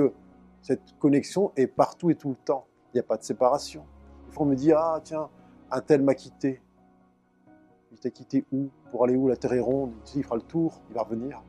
cette 0.62 0.98
connexion 1.00 1.52
est 1.56 1.68
partout 1.68 2.10
et 2.10 2.16
tout 2.16 2.30
le 2.30 2.36
temps. 2.36 2.66
Il 2.94 2.98
n'y 2.98 3.00
a 3.00 3.04
pas 3.04 3.18
de 3.18 3.24
séparation. 3.24 3.86
Il 4.28 4.34
faut 4.34 4.46
me 4.46 4.56
dire, 4.56 4.78
ah 4.78 5.00
tiens, 5.04 5.30
un 5.72 5.82
tel 5.82 6.02
m'a 6.02 6.16
quitté. 6.16 6.62
Il 7.92 8.00
t'a 8.00 8.10
quitté 8.10 8.46
où? 8.52 8.70
Pour 8.92 9.04
aller 9.04 9.16
où? 9.16 9.28
La 9.28 9.36
Terre 9.36 9.54
est 9.54 9.60
ronde. 9.60 9.94
Il 10.16 10.24
fera 10.24 10.36
le 10.36 10.42
tour, 10.42 10.82
il 10.90 10.96
va 10.96 11.04
revenir. 11.04 11.42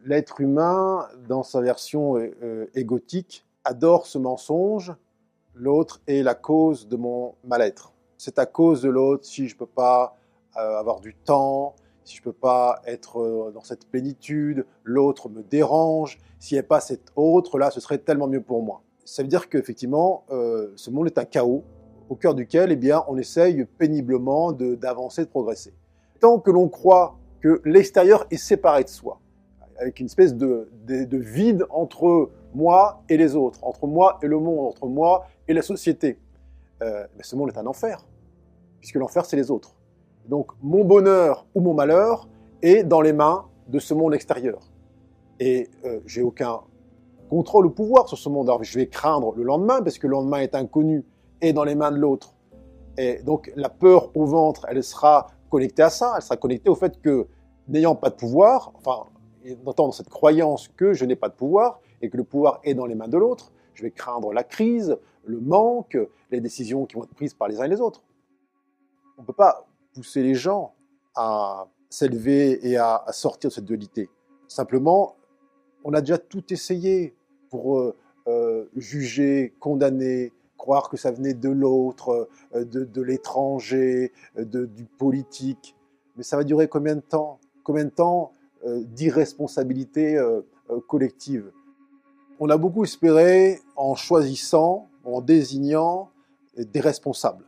L'être 0.00 0.40
humain, 0.40 1.08
dans 1.28 1.42
sa 1.42 1.60
version 1.60 2.16
euh, 2.16 2.30
euh, 2.42 2.66
égotique, 2.74 3.44
adore 3.64 4.06
ce 4.06 4.18
mensonge. 4.18 4.94
L'autre 5.54 6.00
est 6.06 6.22
la 6.22 6.34
cause 6.34 6.88
de 6.88 6.96
mon 6.96 7.34
mal-être. 7.44 7.92
C'est 8.16 8.38
à 8.38 8.46
cause 8.46 8.82
de 8.82 8.88
l'autre 8.88 9.24
si 9.24 9.48
je 9.48 9.54
ne 9.54 9.58
peux 9.58 9.66
pas 9.66 10.17
avoir 10.58 11.00
du 11.00 11.14
temps, 11.14 11.74
si 12.08 12.16
je 12.16 12.22
peux 12.22 12.32
pas 12.32 12.80
être 12.86 13.20
euh, 13.20 13.50
dans 13.52 13.62
cette 13.62 13.86
plénitude, 13.86 14.64
l'autre 14.82 15.28
me 15.28 15.42
dérange, 15.42 16.18
s'il 16.38 16.56
n'y 16.56 16.60
a 16.60 16.62
pas 16.62 16.80
cet 16.80 17.12
autre-là, 17.16 17.70
ce 17.70 17.80
serait 17.80 17.98
tellement 17.98 18.26
mieux 18.26 18.40
pour 18.40 18.62
moi. 18.62 18.82
Ça 19.04 19.22
veut 19.22 19.28
dire 19.28 19.48
qu'effectivement, 19.48 20.24
euh, 20.30 20.72
ce 20.76 20.90
monde 20.90 21.06
est 21.06 21.18
un 21.18 21.26
chaos 21.26 21.64
au 22.08 22.16
cœur 22.16 22.34
duquel 22.34 22.72
eh 22.72 22.76
bien, 22.76 23.04
on 23.08 23.18
essaye 23.18 23.66
péniblement 23.76 24.52
d'avancer, 24.52 25.24
de, 25.26 25.30
progresser. 25.30 25.74
Tant 26.20 26.38
que 26.38 26.50
l'on 26.50 26.68
croit 26.68 27.18
que 27.40 27.60
l'extérieur 27.66 28.26
est 28.30 28.38
séparé 28.38 28.84
de 28.84 28.88
soi, 28.88 29.20
avec 29.78 30.00
une 30.00 30.06
espèce 30.06 30.34
de, 30.34 30.70
de, 30.86 31.16
vide 31.18 31.66
entre 31.68 32.30
moi 32.54 33.02
et 33.10 33.18
les 33.18 33.36
autres, 33.36 33.62
entre 33.62 33.86
moi 33.86 34.18
et 34.22 34.26
le 34.26 34.38
monde, 34.38 34.68
entre 34.68 34.86
moi 34.86 35.26
et 35.46 35.52
la 35.52 35.62
société, 35.62 36.18
euh, 36.82 37.06
ce 37.20 37.36
monde 37.36 37.50
est 37.54 37.58
un 37.58 37.66
enfer, 37.66 38.04
puisque 38.80 38.96
l'enfer, 38.96 39.26
c'est 39.26 39.36
les 39.36 39.50
autres. 39.50 39.77
Donc 40.28 40.52
mon 40.62 40.84
bonheur 40.84 41.46
ou 41.54 41.60
mon 41.60 41.74
malheur 41.74 42.28
est 42.62 42.84
dans 42.84 43.00
les 43.00 43.12
mains 43.12 43.46
de 43.68 43.78
ce 43.78 43.94
monde 43.94 44.14
extérieur. 44.14 44.60
Et 45.40 45.68
euh, 45.84 46.00
j'ai 46.06 46.22
aucun 46.22 46.60
contrôle 47.30 47.66
ou 47.66 47.70
pouvoir 47.70 48.08
sur 48.08 48.18
ce 48.18 48.28
monde. 48.28 48.48
Alors 48.48 48.62
je 48.62 48.78
vais 48.78 48.88
craindre 48.88 49.34
le 49.36 49.42
lendemain, 49.42 49.82
parce 49.82 49.98
que 49.98 50.06
le 50.06 50.12
lendemain 50.12 50.38
est 50.38 50.54
inconnu 50.54 51.04
et 51.40 51.52
dans 51.52 51.64
les 51.64 51.74
mains 51.74 51.90
de 51.90 51.96
l'autre. 51.96 52.34
Et 52.96 53.22
donc 53.22 53.52
la 53.56 53.68
peur 53.68 54.10
au 54.16 54.24
ventre, 54.24 54.66
elle 54.68 54.82
sera 54.82 55.28
connectée 55.50 55.82
à 55.82 55.90
ça, 55.90 56.14
elle 56.16 56.22
sera 56.22 56.36
connectée 56.36 56.68
au 56.68 56.74
fait 56.74 57.00
que 57.00 57.26
n'ayant 57.68 57.94
pas 57.94 58.10
de 58.10 58.16
pouvoir, 58.16 58.72
enfin, 58.74 59.04
dans 59.76 59.92
cette 59.92 60.08
croyance 60.08 60.68
que 60.68 60.92
je 60.92 61.04
n'ai 61.04 61.16
pas 61.16 61.28
de 61.28 61.34
pouvoir 61.34 61.80
et 62.02 62.10
que 62.10 62.16
le 62.16 62.24
pouvoir 62.24 62.60
est 62.64 62.74
dans 62.74 62.86
les 62.86 62.94
mains 62.94 63.08
de 63.08 63.16
l'autre, 63.16 63.52
je 63.74 63.82
vais 63.82 63.90
craindre 63.90 64.32
la 64.32 64.42
crise, 64.42 64.98
le 65.24 65.38
manque, 65.38 65.96
les 66.30 66.40
décisions 66.40 66.86
qui 66.86 66.96
vont 66.96 67.04
être 67.04 67.14
prises 67.14 67.34
par 67.34 67.48
les 67.48 67.60
uns 67.60 67.64
et 67.64 67.68
les 67.68 67.80
autres. 67.80 68.02
On 69.16 69.22
ne 69.22 69.26
peut 69.26 69.32
pas 69.32 69.67
pousser 69.98 70.22
les 70.22 70.36
gens 70.36 70.74
à 71.16 71.66
s'élever 71.90 72.64
et 72.68 72.76
à, 72.76 73.04
sortir 73.10 73.50
de 73.50 73.54
cette 73.54 73.64
dualité. 73.64 74.08
Simplement, 74.46 75.16
on 75.82 75.92
a 75.92 76.00
déjà 76.00 76.18
tout 76.18 76.52
essayé 76.52 77.16
pour 77.50 77.80
euh, 77.80 77.96
euh, 78.28 78.66
juger, 78.76 79.54
condamner, 79.58 80.32
croire 80.56 80.88
que 80.88 80.96
ça 80.96 81.10
venait 81.10 81.34
de 81.34 81.48
l'autre, 81.48 82.28
euh, 82.54 82.64
de, 82.64 83.02
l'étranger, 83.02 84.12
du 84.36 84.84
politique. 84.84 85.74
Mais 86.16 86.22
ça 86.22 86.36
va 86.36 86.44
durer 86.44 86.68
combien 86.68 86.94
de 86.94 87.00
temps? 87.00 87.40
Combien 87.64 87.84
de 87.84 87.90
temps 87.90 88.32
d'irresponsabilité 88.64 90.18
collective? 90.88 91.50
On 92.40 92.48
a 92.50 92.56
beaucoup 92.56 92.84
espéré 92.84 93.60
en 93.76 93.94
choisissant, 93.94 94.88
en 95.04 95.20
désignant 95.20 96.10
des 96.56 96.80
responsables 96.80 97.47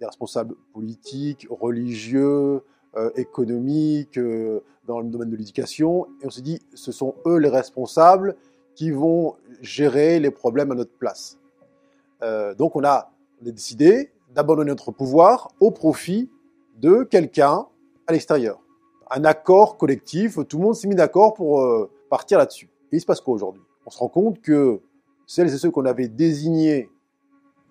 des 0.00 0.06
responsables 0.06 0.54
politiques, 0.72 1.46
religieux, 1.50 2.62
euh, 2.96 3.10
économiques, 3.14 4.18
euh, 4.18 4.64
dans 4.86 5.00
le 5.00 5.08
domaine 5.08 5.30
de 5.30 5.36
l'éducation. 5.36 6.06
Et 6.20 6.26
on 6.26 6.30
s'est 6.30 6.40
dit, 6.40 6.58
ce 6.74 6.90
sont 6.90 7.14
eux 7.26 7.36
les 7.36 7.48
responsables 7.48 8.34
qui 8.74 8.90
vont 8.90 9.36
gérer 9.60 10.18
les 10.18 10.30
problèmes 10.30 10.72
à 10.72 10.74
notre 10.74 10.96
place. 10.98 11.38
Euh, 12.22 12.54
donc 12.54 12.74
on 12.74 12.82
a, 12.82 13.12
on 13.40 13.46
a 13.46 13.50
décidé 13.52 14.10
d'abandonner 14.34 14.70
notre 14.70 14.90
pouvoir 14.90 15.52
au 15.60 15.70
profit 15.70 16.30
de 16.78 17.04
quelqu'un 17.04 17.66
à 18.06 18.12
l'extérieur. 18.12 18.60
Un 19.10 19.24
accord 19.24 19.76
collectif, 19.76 20.38
tout 20.48 20.58
le 20.58 20.64
monde 20.64 20.74
s'est 20.74 20.88
mis 20.88 20.94
d'accord 20.94 21.34
pour 21.34 21.88
partir 22.08 22.38
là-dessus. 22.38 22.70
Et 22.90 22.96
il 22.96 23.00
se 23.00 23.06
passe 23.06 23.20
quoi 23.20 23.34
aujourd'hui? 23.34 23.62
On 23.86 23.90
se 23.90 23.98
rend 23.98 24.08
compte 24.08 24.40
que 24.40 24.80
celles 25.26 25.52
et 25.52 25.58
ceux 25.58 25.70
qu'on 25.70 25.84
avait 25.84 26.08
désignés 26.08 26.88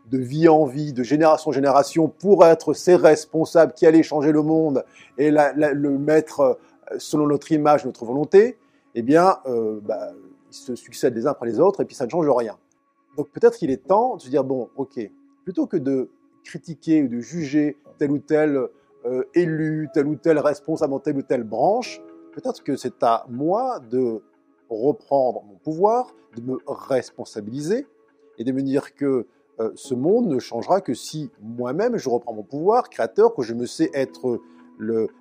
de 0.10 0.18
vie 0.18 0.48
en 0.48 0.66
vie, 0.66 0.94
de 0.94 1.04
génération 1.04 1.50
en 1.50 1.54
génération, 1.54 2.08
pour 2.08 2.46
être 2.46 2.74
ces 2.74 2.96
responsables 2.96 3.74
qui 3.74 3.86
allaient 3.86 4.04
changer 4.04 4.32
le 4.32 4.42
monde 4.42 4.84
et 5.18 5.32
le 5.32 5.98
mettre 5.98 6.40
euh, 6.40 6.54
selon 6.98 7.28
notre 7.28 7.52
image, 7.52 7.86
notre 7.86 8.06
volonté, 8.06 8.58
eh 8.96 9.02
bien, 9.02 9.38
euh, 9.46 9.80
bah, 9.84 10.12
ils 10.52 10.56
se 10.56 10.76
succèdent 10.76 11.16
les 11.16 11.28
uns 11.28 11.32
après 11.32 11.48
les 11.48 11.60
autres 11.60 11.82
et 11.82 11.86
puis 11.86 11.96
ça 11.96 12.06
ne 12.06 12.10
change 12.10 12.28
rien. 12.30 12.58
Donc 13.18 13.30
peut-être 13.30 13.58
qu'il 13.58 13.70
est 13.70 13.88
temps 13.88 14.16
de 14.16 14.22
se 14.22 14.30
dire, 14.30 14.44
bon, 14.44 14.70
ok, 14.76 15.00
plutôt 15.44 15.68
que 15.68 15.78
de 15.78 16.10
critiquer 16.44 17.04
ou 17.04 17.08
de 17.08 17.20
juger 17.20 17.78
tel 17.98 18.12
ou 18.12 18.20
tel 18.20 18.68
euh, 19.06 19.24
élu, 19.36 19.90
tel 19.94 20.08
ou 20.08 20.16
tel 20.16 20.40
responsable 20.40 20.92
dans 20.92 21.00
telle 21.00 21.18
ou 21.18 21.22
telle 21.22 21.44
branche, 21.44 22.02
peut-être 22.34 22.64
que 22.64 22.76
c'est 22.76 23.04
à 23.04 23.26
moi 23.30 23.80
de 23.80 24.22
reprendre 24.70 25.44
mon 25.44 25.56
pouvoir, 25.56 26.14
de 26.36 26.42
me 26.42 26.58
responsabiliser 26.68 27.88
et 28.38 28.44
de 28.44 28.52
me 28.52 28.62
dire 28.62 28.96
que 28.96 29.28
euh, 29.60 29.72
ce 29.76 29.94
monde 29.94 30.28
ne 30.28 30.40
changera 30.40 30.82
que 30.82 30.94
si 30.94 31.32
moi-même 31.42 31.98
je 31.98 32.10
reprends 32.10 32.34
mon 32.34 32.44
pouvoir 32.44 32.90
créateur, 32.90 33.34
que 33.34 33.44
je 33.44 33.54
me 33.54 33.66
sais 33.66 33.90
être 33.94 34.42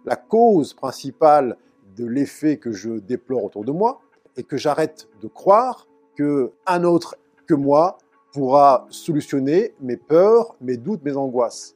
la 0.04 0.14
cause 0.14 0.72
principale 0.72 1.56
de 1.96 2.06
l'effet 2.06 2.58
que 2.58 2.70
je 2.70 2.90
déplore 3.00 3.42
autour 3.42 3.64
de 3.64 3.72
moi, 3.72 4.00
et 4.36 4.44
que 4.44 4.56
j'arrête 4.56 5.08
de 5.20 5.26
croire 5.26 5.88
qu'un 6.16 6.84
autre 6.84 7.16
que 7.46 7.54
moi 7.54 7.98
pourra 8.32 8.86
solutionner 8.90 9.74
mes 9.80 9.96
peurs, 9.96 10.54
mes 10.60 10.76
doutes, 10.76 11.02
mes 11.02 11.16
angoisses. 11.16 11.74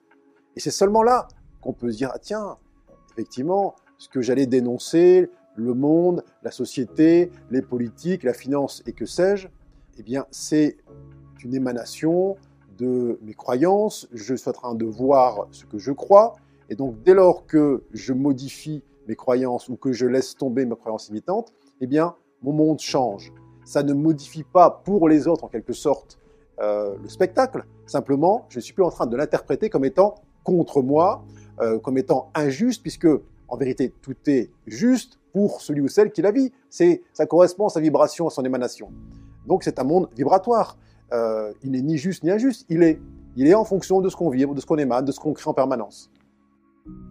Et 0.55 0.61
c'est 0.61 0.71
seulement 0.71 1.03
là 1.03 1.27
qu'on 1.61 1.73
peut 1.73 1.91
se 1.91 1.97
dire, 1.97 2.11
ah 2.15 2.19
tiens, 2.19 2.57
effectivement, 3.13 3.75
ce 3.99 4.09
que 4.09 4.21
j'allais 4.21 4.47
dénoncer, 4.47 5.29
le 5.57 5.75
monde, 5.75 6.25
la 6.43 6.51
société, 6.51 7.31
les 7.51 7.63
politiques, 7.63 8.23
la 8.23 8.33
finance 8.33 8.83
et 8.87 8.93
que 8.93 9.07
sais-je, 9.07 9.49
eh 9.99 10.03
bien, 10.03 10.27
c'est 10.31 10.77
une 11.45 11.55
émanation 11.55 12.37
de 12.79 13.19
mes 13.23 13.35
croyances, 13.35 14.09
je 14.13 14.35
suis 14.35 14.49
en 14.49 14.53
train 14.53 14.75
de 14.75 14.85
voir 14.85 15.47
ce 15.51 15.65
que 15.65 15.79
je 15.79 15.93
crois, 15.93 16.35
et 16.69 16.75
donc 16.75 17.03
dès 17.03 17.15
lors 17.15 17.47
que 17.47 17.83
je 17.93 18.13
modifie 18.13 18.83
mes 19.09 19.17
croyances 19.17 19.69
ou 19.69 19.77
que 19.77 19.93
je 19.93 20.07
laisse 20.07 20.37
tomber 20.37 20.65
mes 20.65 20.77
croyances 20.77 21.09
imitantes, 21.09 21.53
eh 21.81 21.87
bien, 21.87 22.15
mon 22.43 22.53
monde 22.53 22.81
change. 22.81 23.33
Ça 23.65 23.83
ne 23.83 23.93
modifie 23.93 24.45
pas 24.45 24.71
pour 24.71 25.09
les 25.09 25.27
autres, 25.29 25.45
en 25.45 25.49
quelque 25.49 25.73
sorte, 25.73 26.19
euh, 26.61 26.97
le 27.03 27.09
spectacle. 27.09 27.65
Simplement, 27.87 28.47
je 28.49 28.59
ne 28.59 28.63
suis 28.63 28.73
plus 28.73 28.85
en 28.85 28.91
train 28.91 29.07
de 29.07 29.17
l'interpréter 29.17 29.71
comme 29.71 29.85
étant 29.85 30.15
contre 30.45 30.83
moi, 30.83 31.25
euh, 31.61 31.79
comme 31.79 31.99
étant 31.99 32.31
injuste, 32.35 32.83
puisque 32.83 33.09
en 33.49 33.57
vérité, 33.57 33.93
tout 34.03 34.17
est 34.27 34.51
juste 34.67 35.19
pour 35.33 35.61
celui 35.61 35.81
ou 35.81 35.89
celle 35.89 36.13
qui 36.13 36.23
la 36.23 36.31
vit. 36.31 36.53
Ça 36.71 37.27
correspond 37.27 37.67
à 37.67 37.69
sa 37.71 37.81
vibration, 37.81 38.27
à 38.27 38.31
son 38.31 38.45
émanation. 38.45 38.91
Donc 39.47 39.65
c'est 39.65 39.79
un 39.79 39.85
monde 39.85 40.09
vibratoire. 40.17 40.77
Euh, 41.13 41.53
il 41.63 41.73
n'est 41.73 41.83
ni 41.83 41.99
juste 41.99 42.25
ni 42.25 42.31
injuste, 42.31 42.67
il 42.69 42.83
est. 42.83 43.01
Il 43.35 43.47
est 43.47 43.55
en 43.55 43.65
fonction 43.65 44.03
de 44.03 44.11
ce 44.11 44.17
qu'on 44.17 44.29
vibre, 44.29 44.55
de 44.55 44.61
ce 44.61 44.67
qu'on 44.67 44.77
émane, 44.77 45.07
de 45.07 45.13
ce 45.13 45.19
qu'on 45.19 45.33
crée 45.33 45.49
en 45.49 45.55
permanence. 45.55 46.11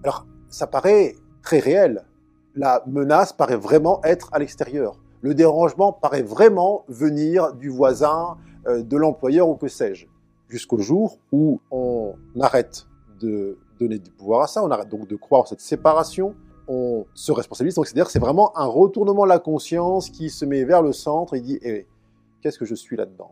Alors, 0.04 0.28
ça 0.50 0.68
paraît 0.68 1.16
très 1.42 1.58
réel. 1.58 2.04
La 2.54 2.84
menace 2.86 3.34
paraît 3.34 3.58
vraiment 3.58 4.02
être 4.04 4.30
à 4.32 4.38
l'extérieur. 4.38 5.00
Le 5.22 5.34
dérangement 5.34 5.92
paraît 5.92 6.22
vraiment 6.22 6.86
venir 6.88 7.54
du 7.54 7.70
voisin, 7.70 8.38
euh, 8.68 8.84
de 8.84 8.98
l'employeur 8.98 9.50
ou 9.50 9.56
que 9.56 9.68
sais-je. 9.68 10.06
Jusqu'au 10.48 10.78
jour 10.78 11.18
où 11.32 11.60
on 11.72 12.14
arrête 12.40 12.86
de 13.20 13.58
donner 13.80 13.98
du 13.98 14.12
pouvoir 14.12 14.44
à 14.44 14.48
ça, 14.48 14.64
on 14.64 14.70
arrête 14.70 14.90
donc 14.90 15.08
de 15.08 15.16
croire 15.16 15.42
en 15.42 15.46
cette 15.46 15.62
séparation, 15.62 16.36
on 16.68 17.06
se 17.16 17.32
responsabilise. 17.32 17.76
Donc, 17.76 17.88
c'est-à-dire 17.88 18.06
que 18.06 18.12
c'est 18.12 18.20
vraiment 18.20 18.56
un 18.58 18.66
retournement 18.66 19.24
de 19.24 19.30
la 19.30 19.40
conscience 19.40 20.10
qui 20.10 20.30
se 20.30 20.46
met 20.46 20.66
vers 20.66 20.84
le 20.84 20.92
centre 20.92 21.36
et 21.36 21.42
dit 21.42 21.58
eh, 21.64 21.88
qu'est-ce 22.42 22.60
que 22.60 22.66
je 22.66 22.76
suis 22.76 22.96
là-dedans? 22.96 23.32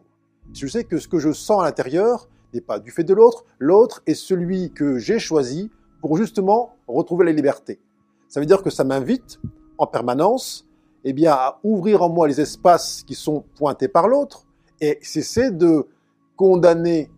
Je 0.53 0.67
sais 0.67 0.83
que 0.83 0.97
ce 0.97 1.07
que 1.07 1.19
je 1.19 1.31
sens 1.31 1.61
à 1.61 1.65
l'intérieur 1.65 2.27
n'est 2.53 2.61
pas 2.61 2.79
du 2.79 2.91
fait 2.91 3.03
de 3.03 3.13
l'autre, 3.13 3.45
l'autre 3.59 4.01
est 4.07 4.15
celui 4.15 4.71
que 4.71 4.97
j'ai 4.97 5.19
choisi 5.19 5.69
pour 6.01 6.17
justement 6.17 6.75
retrouver 6.87 7.25
la 7.25 7.31
liberté. 7.31 7.79
Ça 8.27 8.39
veut 8.39 8.45
dire 8.45 8.63
que 8.63 8.69
ça 8.69 8.83
m'invite 8.83 9.39
en 9.77 9.87
permanence 9.87 10.65
eh 11.03 11.13
bien, 11.13 11.31
à 11.31 11.59
ouvrir 11.63 12.01
en 12.01 12.09
moi 12.09 12.27
les 12.27 12.41
espaces 12.41 13.03
qui 13.03 13.15
sont 13.15 13.43
pointés 13.55 13.87
par 13.87 14.07
l'autre 14.07 14.45
et 14.81 14.99
cesser 15.01 15.51
de 15.51 15.87
condamner 16.35 17.09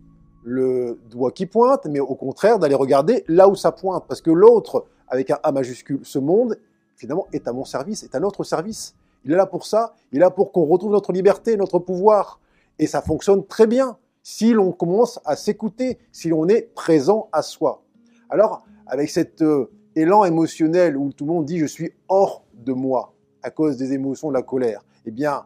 le 0.44 0.98
doigt 1.10 1.30
qui 1.30 1.46
pointe, 1.46 1.86
mais 1.86 2.00
au 2.00 2.14
contraire 2.14 2.58
d'aller 2.58 2.74
regarder 2.74 3.24
là 3.28 3.48
où 3.48 3.54
ça 3.54 3.72
pointe. 3.72 4.04
Parce 4.08 4.20
que 4.20 4.30
l'autre, 4.30 4.86
avec 5.08 5.30
un 5.30 5.38
A 5.42 5.52
majuscule, 5.52 6.00
ce 6.02 6.18
monde, 6.18 6.58
finalement, 6.96 7.26
est 7.32 7.46
à 7.46 7.52
mon 7.52 7.64
service, 7.64 8.02
est 8.02 8.14
à 8.14 8.20
notre 8.20 8.44
service. 8.44 8.94
Il 9.24 9.32
est 9.32 9.36
là 9.36 9.46
pour 9.46 9.66
ça, 9.66 9.94
il 10.10 10.18
est 10.18 10.20
là 10.20 10.30
pour 10.30 10.50
qu'on 10.50 10.64
retrouve 10.64 10.92
notre 10.92 11.12
liberté, 11.12 11.56
notre 11.56 11.78
pouvoir. 11.78 12.40
Et 12.78 12.86
ça 12.86 13.02
fonctionne 13.02 13.46
très 13.46 13.66
bien 13.66 13.98
si 14.22 14.52
l'on 14.52 14.72
commence 14.72 15.20
à 15.24 15.36
s'écouter, 15.36 15.98
si 16.12 16.28
l'on 16.28 16.48
est 16.48 16.72
présent 16.74 17.28
à 17.32 17.42
soi. 17.42 17.84
Alors, 18.30 18.64
avec 18.86 19.10
cet 19.10 19.42
euh, 19.42 19.70
élan 19.96 20.24
émotionnel 20.24 20.96
où 20.96 21.12
tout 21.12 21.24
le 21.26 21.32
monde 21.32 21.44
dit 21.44 21.58
je 21.58 21.66
suis 21.66 21.92
hors 22.08 22.44
de 22.54 22.72
moi 22.72 23.14
à 23.42 23.50
cause 23.50 23.76
des 23.76 23.92
émotions 23.92 24.28
de 24.28 24.34
la 24.34 24.42
colère, 24.42 24.84
eh 25.04 25.10
bien, 25.10 25.44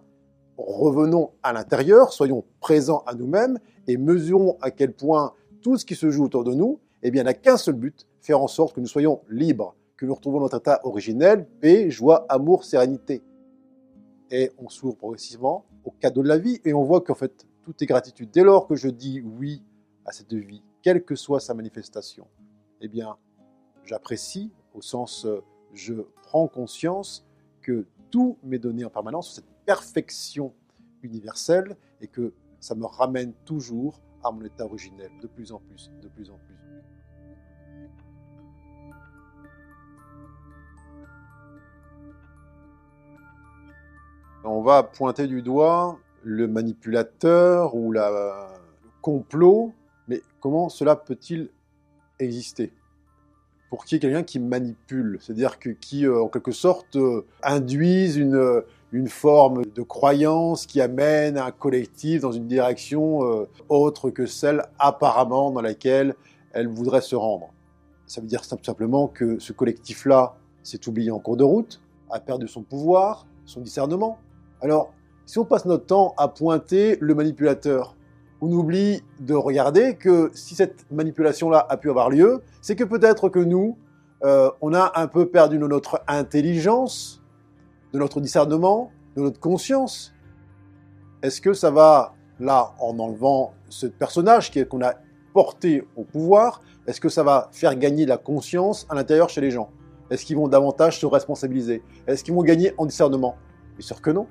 revenons 0.58 1.30
à 1.42 1.52
l'intérieur, 1.52 2.12
soyons 2.12 2.44
présents 2.60 3.02
à 3.06 3.14
nous-mêmes 3.14 3.58
et 3.86 3.96
mesurons 3.96 4.56
à 4.60 4.70
quel 4.70 4.92
point 4.92 5.32
tout 5.62 5.76
ce 5.76 5.84
qui 5.84 5.94
se 5.94 6.10
joue 6.10 6.24
autour 6.24 6.44
de 6.44 6.54
nous, 6.54 6.78
eh 7.02 7.10
bien, 7.10 7.24
n'a 7.24 7.34
qu'un 7.34 7.56
seul 7.56 7.74
but, 7.74 8.06
faire 8.20 8.40
en 8.40 8.48
sorte 8.48 8.74
que 8.74 8.80
nous 8.80 8.86
soyons 8.86 9.20
libres, 9.30 9.74
que 9.96 10.06
nous 10.06 10.14
retrouvons 10.14 10.40
notre 10.40 10.58
état 10.58 10.80
originel, 10.84 11.46
paix, 11.60 11.90
joie, 11.90 12.26
amour, 12.28 12.64
sérénité. 12.64 13.22
Et 14.30 14.50
on 14.58 14.68
s'ouvre 14.68 14.96
progressivement 14.96 15.64
au 15.86 15.92
cadeau 15.92 16.22
de 16.22 16.28
la 16.28 16.36
vie 16.36 16.60
et 16.64 16.74
on 16.74 16.82
voit 16.82 17.00
qu'en 17.00 17.14
fait, 17.14 17.46
tout 17.62 17.74
est 17.80 17.86
gratitude. 17.86 18.30
Dès 18.30 18.42
lors 18.42 18.66
que 18.66 18.74
je 18.74 18.88
dis 18.88 19.20
oui 19.22 19.62
à 20.04 20.12
cette 20.12 20.34
vie, 20.34 20.62
quelle 20.82 21.04
que 21.04 21.14
soit 21.14 21.40
sa 21.40 21.54
manifestation, 21.54 22.26
eh 22.80 22.88
bien, 22.88 23.16
j'apprécie 23.84 24.52
au 24.74 24.82
sens 24.82 25.24
euh, 25.24 25.40
je 25.72 25.94
prends 26.22 26.48
conscience 26.48 27.26
que 27.62 27.86
tout 28.10 28.38
m'est 28.42 28.58
donné 28.58 28.84
en 28.84 28.90
permanence, 28.90 29.34
cette 29.34 29.50
perfection 29.64 30.52
universelle, 31.02 31.76
et 32.00 32.08
que 32.08 32.34
ça 32.60 32.74
me 32.74 32.84
ramène 32.84 33.32
toujours 33.44 34.00
à 34.22 34.30
mon 34.30 34.42
état 34.44 34.64
originel, 34.64 35.10
de 35.20 35.26
plus 35.26 35.52
en 35.52 35.58
plus, 35.58 35.90
de 36.02 36.08
plus 36.08 36.30
en 36.30 36.38
plus. 36.38 36.56
On 44.46 44.62
va 44.62 44.82
pointer 44.82 45.26
du 45.26 45.42
doigt 45.42 45.98
le 46.22 46.48
manipulateur 46.48 47.74
ou 47.74 47.92
la, 47.92 48.10
le 48.10 48.90
complot, 49.02 49.72
mais 50.08 50.22
comment 50.40 50.68
cela 50.68 50.96
peut-il 50.96 51.50
exister? 52.18 52.72
Pour 53.70 53.84
qui 53.84 53.96
est 53.96 53.98
quelqu'un 53.98 54.22
qui 54.22 54.38
manipule, 54.38 55.18
c'est-à-dire 55.20 55.58
qui, 55.58 56.06
euh, 56.06 56.22
en 56.22 56.28
quelque 56.28 56.52
sorte, 56.52 56.96
euh, 56.96 57.26
induise 57.42 58.16
une, 58.16 58.62
une 58.92 59.08
forme 59.08 59.64
de 59.64 59.82
croyance 59.82 60.66
qui 60.66 60.80
amène 60.80 61.36
un 61.36 61.50
collectif 61.50 62.22
dans 62.22 62.32
une 62.32 62.46
direction 62.46 63.24
euh, 63.24 63.48
autre 63.68 64.10
que 64.10 64.26
celle 64.26 64.62
apparemment 64.78 65.50
dans 65.50 65.62
laquelle 65.62 66.14
elle 66.52 66.68
voudrait 66.68 67.00
se 67.00 67.16
rendre. 67.16 67.52
Ça 68.06 68.20
veut 68.20 68.28
dire 68.28 68.44
simplement 68.44 69.08
que 69.08 69.40
ce 69.40 69.52
collectif-là 69.52 70.36
s'est 70.62 70.88
oublié 70.88 71.10
en 71.10 71.18
cours 71.18 71.36
de 71.36 71.44
route, 71.44 71.80
a 72.08 72.20
perdu 72.20 72.46
son 72.46 72.62
pouvoir, 72.62 73.26
son 73.46 73.60
discernement. 73.60 74.18
Alors, 74.62 74.92
si 75.26 75.38
on 75.38 75.44
passe 75.44 75.64
notre 75.64 75.86
temps 75.86 76.14
à 76.16 76.28
pointer 76.28 76.96
le 77.00 77.14
manipulateur, 77.14 77.96
on 78.40 78.50
oublie 78.52 79.02
de 79.20 79.34
regarder 79.34 79.96
que 79.96 80.30
si 80.34 80.54
cette 80.54 80.90
manipulation-là 80.90 81.66
a 81.68 81.76
pu 81.76 81.90
avoir 81.90 82.10
lieu, 82.10 82.42
c'est 82.60 82.76
que 82.76 82.84
peut-être 82.84 83.28
que 83.28 83.38
nous, 83.38 83.76
euh, 84.24 84.50
on 84.60 84.74
a 84.74 84.92
un 84.94 85.06
peu 85.08 85.26
perdu 85.26 85.58
de 85.58 85.66
notre 85.66 86.02
intelligence, 86.06 87.22
de 87.92 87.98
notre 87.98 88.20
discernement, 88.20 88.90
de 89.16 89.22
notre 89.22 89.40
conscience. 89.40 90.14
Est-ce 91.22 91.40
que 91.40 91.54
ça 91.54 91.70
va, 91.70 92.14
là, 92.38 92.74
en 92.78 92.98
enlevant 92.98 93.54
ce 93.68 93.86
personnage 93.86 94.52
qu'on 94.68 94.82
a 94.82 94.94
porté 95.32 95.86
au 95.96 96.04
pouvoir, 96.04 96.62
est-ce 96.86 97.00
que 97.00 97.08
ça 97.08 97.22
va 97.22 97.48
faire 97.52 97.74
gagner 97.76 98.06
la 98.06 98.16
conscience 98.16 98.86
à 98.88 98.94
l'intérieur 98.94 99.28
chez 99.28 99.40
les 99.40 99.50
gens? 99.50 99.70
Est-ce 100.10 100.24
qu'ils 100.24 100.36
vont 100.36 100.48
davantage 100.48 101.00
se 101.00 101.06
responsabiliser? 101.06 101.82
Est-ce 102.06 102.22
qu'ils 102.22 102.34
vont 102.34 102.42
gagner 102.42 102.72
en 102.78 102.86
discernement? 102.86 103.36
Bien 103.76 103.86
sûr 103.86 104.00
que 104.00 104.10
non. 104.10 104.28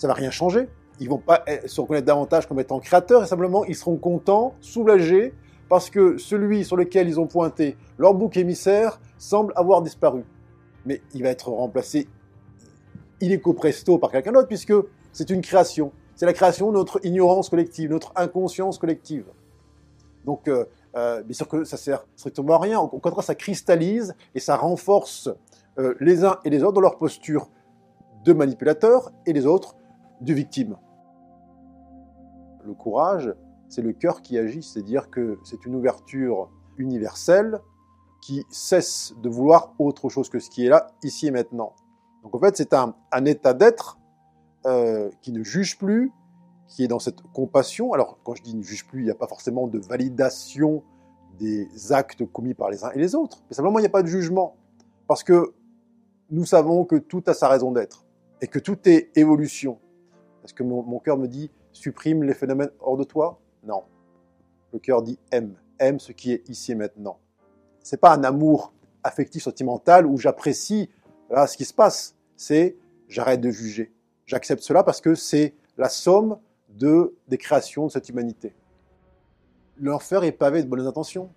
Ça 0.00 0.08
va 0.08 0.14
rien 0.14 0.30
changer. 0.30 0.66
Ils 0.98 1.10
vont 1.10 1.18
pas 1.18 1.44
eh, 1.46 1.68
se 1.68 1.78
reconnaître 1.78 2.06
davantage 2.06 2.48
comme 2.48 2.58
étant 2.58 2.80
créateurs 2.80 3.22
et 3.22 3.26
simplement 3.26 3.66
ils 3.66 3.76
seront 3.76 3.98
contents, 3.98 4.54
soulagés, 4.62 5.34
parce 5.68 5.90
que 5.90 6.16
celui 6.16 6.64
sur 6.64 6.74
lequel 6.74 7.06
ils 7.06 7.20
ont 7.20 7.26
pointé 7.26 7.76
leur 7.98 8.14
bouc 8.14 8.38
émissaire 8.38 8.98
semble 9.18 9.52
avoir 9.56 9.82
disparu. 9.82 10.24
Mais 10.86 11.02
il 11.12 11.22
va 11.22 11.28
être 11.28 11.50
remplacé 11.50 12.08
illico 13.20 13.52
presto 13.52 13.98
par 13.98 14.10
quelqu'un 14.10 14.32
d'autre, 14.32 14.48
puisque 14.48 14.72
c'est 15.12 15.28
une 15.28 15.42
création. 15.42 15.92
C'est 16.14 16.24
la 16.24 16.32
création 16.32 16.72
de 16.72 16.78
notre 16.78 17.04
ignorance 17.04 17.50
collective, 17.50 17.90
notre 17.90 18.14
inconscience 18.16 18.78
collective. 18.78 19.26
Donc, 20.24 20.48
euh, 20.48 20.64
euh, 20.96 21.22
bien 21.22 21.34
sûr 21.34 21.46
que 21.46 21.64
ça 21.64 21.76
sert 21.76 22.06
strictement 22.16 22.54
à 22.54 22.58
rien. 22.58 22.80
Au 22.80 22.88
contraire, 22.88 23.22
ça 23.22 23.34
cristallise 23.34 24.14
et 24.34 24.40
ça 24.40 24.56
renforce 24.56 25.28
euh, 25.78 25.94
les 26.00 26.24
uns 26.24 26.38
et 26.46 26.48
les 26.48 26.62
autres 26.62 26.72
dans 26.72 26.80
leur 26.80 26.96
posture 26.96 27.50
de 28.24 28.32
manipulateur 28.32 29.12
et 29.26 29.34
les 29.34 29.44
autres 29.44 29.76
de 30.20 30.32
victime. 30.32 30.76
Le 32.64 32.74
courage, 32.74 33.34
c'est 33.68 33.82
le 33.82 33.92
cœur 33.92 34.22
qui 34.22 34.38
agit, 34.38 34.62
c'est-à-dire 34.62 35.10
que 35.10 35.38
c'est 35.44 35.64
une 35.64 35.74
ouverture 35.74 36.50
universelle 36.76 37.60
qui 38.20 38.44
cesse 38.50 39.14
de 39.22 39.28
vouloir 39.28 39.74
autre 39.78 40.08
chose 40.08 40.28
que 40.28 40.38
ce 40.38 40.50
qui 40.50 40.66
est 40.66 40.68
là, 40.68 40.88
ici 41.02 41.26
et 41.26 41.30
maintenant. 41.30 41.74
Donc 42.22 42.34
en 42.34 42.38
fait, 42.38 42.56
c'est 42.56 42.74
un, 42.74 42.94
état 43.24 43.54
d'être 43.54 43.98
euh, 44.66 45.10
qui 45.22 45.32
ne 45.32 45.42
juge 45.42 45.78
plus, 45.78 46.12
qui 46.68 46.84
est 46.84 46.88
dans 46.88 46.98
cette 46.98 47.22
compassion. 47.32 47.92
Alors 47.92 48.18
quand 48.22 48.34
je 48.34 48.42
dis 48.42 48.54
ne 48.54 48.62
juge 48.62 48.86
plus, 48.86 49.00
il 49.00 49.04
n'y 49.04 49.10
a 49.10 49.14
pas 49.14 49.26
forcément 49.26 49.66
de 49.66 49.78
validation 49.78 50.82
des 51.38 51.92
actes 51.92 52.26
commis 52.26 52.54
par 52.54 52.70
les 52.70 52.84
uns 52.84 52.90
et 52.90 52.98
les 52.98 53.14
autres, 53.14 53.42
mais 53.48 53.56
simplement 53.56 53.78
il 53.78 53.82
n'y 53.82 53.86
a 53.86 53.90
pas 53.90 54.02
de 54.02 54.08
jugement. 54.08 54.56
Parce 55.06 55.24
que 55.24 55.54
nous 56.30 56.44
savons 56.44 56.84
que 56.84 56.96
tout 56.96 57.22
a 57.26 57.34
sa 57.34 57.48
raison 57.48 57.72
d'être 57.72 58.04
et 58.42 58.46
que 58.46 58.58
tout 58.58 58.88
est 58.88 59.10
évolution. 59.16 59.78
Est-ce 60.44 60.54
que 60.54 60.62
mon, 60.62 60.98
cœur 60.98 61.16
me 61.16 61.28
dit 61.28 61.50
supprime 61.72 62.22
les 62.22 62.34
phénomènes 62.34 62.70
hors 62.80 62.96
de 62.96 63.04
toi? 63.04 63.40
Non. 63.64 63.84
Le 64.72 64.78
cœur 64.78 65.02
dit 65.02 65.18
aime. 65.32 65.54
Aime 65.78 65.98
ce 65.98 66.12
qui 66.12 66.32
est 66.32 66.48
ici 66.48 66.72
et 66.72 66.74
maintenant. 66.74 67.18
C'est 67.82 68.00
pas 68.00 68.14
un 68.14 68.24
amour 68.24 68.72
affectif, 69.02 69.42
sentimental 69.42 70.06
où 70.06 70.16
j'apprécie 70.18 70.90
ce 71.30 71.56
qui 71.56 71.64
se 71.64 71.74
passe. 71.74 72.16
C'est 72.36 72.76
j'arrête 73.08 73.40
de 73.40 73.50
juger. 73.50 73.92
J'accepte 74.26 74.62
cela 74.62 74.82
parce 74.82 75.00
que 75.00 75.14
c'est 75.14 75.54
la 75.76 75.88
somme 75.88 76.38
de, 76.68 77.16
des 77.28 77.38
créations 77.38 77.86
de 77.86 77.90
cette 77.90 78.08
humanité. 78.08 78.54
L'enfer 79.76 80.24
est 80.24 80.32
pavé 80.32 80.62
de 80.62 80.68
bonnes 80.68 80.86
intentions. 80.86 81.30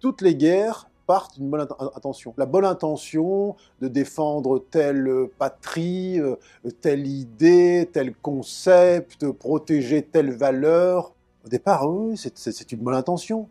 Toutes 0.00 0.20
les 0.20 0.34
guerres 0.34 0.90
partent 1.06 1.38
d'une 1.38 1.48
bonne 1.48 1.66
intention. 1.94 2.34
La 2.36 2.46
bonne 2.46 2.64
intention 2.64 3.56
de 3.80 3.88
défendre 3.88 4.64
telle 4.70 5.28
patrie, 5.38 6.20
euh, 6.20 6.36
telle 6.80 7.06
idée, 7.06 7.88
tel 7.92 8.14
concept, 8.14 9.30
protéger 9.30 10.02
telle 10.02 10.32
valeur, 10.32 11.12
au 11.44 11.48
départ, 11.48 11.88
oui, 11.88 12.16
c'est 12.16 12.72
une 12.72 12.80
bonne 12.80 12.94
intention. 12.94 13.48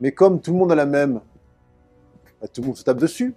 Mais 0.00 0.12
comme 0.12 0.40
tout 0.40 0.52
le 0.52 0.58
monde 0.58 0.72
a 0.72 0.74
la 0.74 0.86
même, 0.86 1.20
bah, 2.40 2.48
tout 2.48 2.62
le 2.62 2.68
monde 2.68 2.76
se 2.76 2.84
tape 2.84 2.98
dessus. 2.98 3.34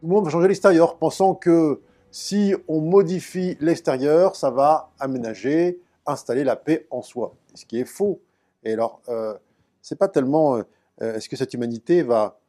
Tout 0.00 0.06
le 0.08 0.14
monde 0.14 0.24
va 0.24 0.30
changer 0.30 0.48
l'extérieur, 0.48 0.96
pensant 0.96 1.34
que 1.34 1.80
si 2.10 2.54
on 2.66 2.80
modifie 2.80 3.56
l'extérieur, 3.60 4.34
ça 4.34 4.50
va 4.50 4.90
aménager, 4.98 5.80
installer 6.06 6.42
la 6.42 6.56
paix 6.56 6.86
en 6.90 7.02
soi. 7.02 7.34
Ce 7.54 7.64
qui 7.64 7.78
est 7.78 7.84
faux. 7.84 8.20
Et 8.64 8.72
alors, 8.72 9.00
euh, 9.08 9.34
c'est 9.80 9.98
pas 9.98 10.08
tellement 10.08 10.56
euh, 10.56 10.62
euh, 11.02 11.14
est-ce 11.16 11.28
que 11.28 11.36
cette 11.36 11.54
humanité 11.54 12.02
va 12.02 12.40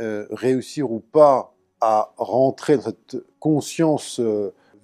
euh, 0.00 0.26
réussir 0.30 0.90
ou 0.90 1.00
pas 1.00 1.54
à 1.80 2.12
rentrer 2.16 2.76
dans 2.76 2.84
cette 2.84 3.16
conscience 3.38 4.20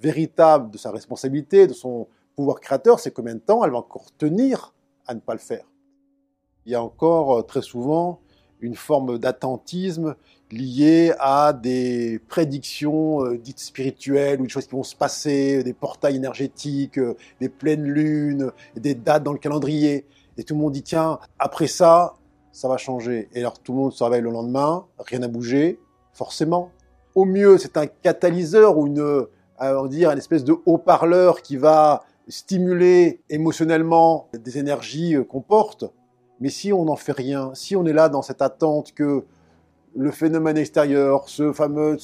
véritable 0.01 0.70
de 0.70 0.79
sa 0.79 0.90
responsabilité, 0.90 1.66
de 1.66 1.72
son 1.72 2.09
pouvoir 2.37 2.61
créateur, 2.61 3.01
c'est 3.01 3.12
combien 3.12 3.35
de 3.35 3.40
temps 3.40 3.64
elle 3.64 3.70
va 3.70 3.79
encore 3.79 4.11
tenir 4.18 4.75
à 5.07 5.14
ne 5.14 5.20
pas 5.20 5.33
le 5.33 5.38
faire? 5.38 5.64
Il 6.66 6.72
y 6.72 6.75
a 6.75 6.83
encore 6.83 7.38
euh, 7.38 7.42
très 7.42 7.62
souvent 7.62 8.20
une 8.61 8.77
forme 8.77 9.18
d'attentisme 9.18 10.14
liée 10.53 11.12
à 11.18 11.53
des 11.53 12.20
prédictions 12.29 13.25
euh, 13.25 13.37
dites 13.37 13.59
spirituelles 13.59 14.40
ou 14.40 14.44
des 14.44 14.48
choses 14.48 14.66
qui 14.66 14.77
vont 14.77 14.85
se 14.85 14.94
passer, 14.94 15.64
des 15.64 15.72
portails 15.72 16.16
énergétiques, 16.16 16.98
euh, 16.98 17.16
des 17.40 17.48
pleines 17.48 17.85
lunes, 17.85 18.53
des 18.77 18.94
dates 18.94 19.25
dans 19.25 19.33
le 19.33 19.38
calendrier. 19.38 20.07
Et 20.38 20.44
tout 20.44 20.55
le 20.55 20.61
monde 20.61 20.72
dit 20.72 20.83
tiens, 20.83 21.18
après 21.38 21.66
ça, 21.66 22.14
ça 22.53 22.69
va 22.69 22.77
changer. 22.77 23.29
Et 23.33 23.41
alors 23.41 23.59
tout 23.59 23.73
le 23.73 23.79
monde 23.79 23.93
se 23.93 24.05
réveille 24.05 24.23
le 24.23 24.31
lendemain, 24.31 24.87
rien 24.99 25.21
n'a 25.21 25.29
bougé, 25.29 25.81
forcément. 26.12 26.71
Au 27.15 27.25
mieux, 27.25 27.59
c'est 27.59 27.77
un 27.77 27.87
catalyseur 27.87 28.79
ou 28.79 28.87
une, 28.87 29.27
on 29.61 29.87
dire, 29.87 30.11
une 30.11 30.19
espèce 30.19 30.45
de 30.45 30.55
haut-parleur 30.67 31.43
qui 31.43 31.57
va 31.57 32.05
stimuler 32.29 33.21
émotionnellement 33.29 34.29
des 34.33 34.59
énergies 34.59 35.17
euh, 35.17 35.25
qu'on 35.25 35.41
porte. 35.41 35.85
Mais 36.41 36.49
si 36.49 36.73
on 36.73 36.85
n'en 36.85 36.97
fait 36.97 37.12
rien, 37.12 37.51
si 37.55 37.77
on 37.77 37.85
est 37.85 37.93
là 37.93 38.09
dans 38.09 38.23
cette 38.23 38.43
attente 38.43 38.93
que 38.93 39.25
le 39.95 40.11
phénomène 40.11 40.57
extérieur, 40.57 41.29
ce 41.29 41.53
fameux, 41.53 41.99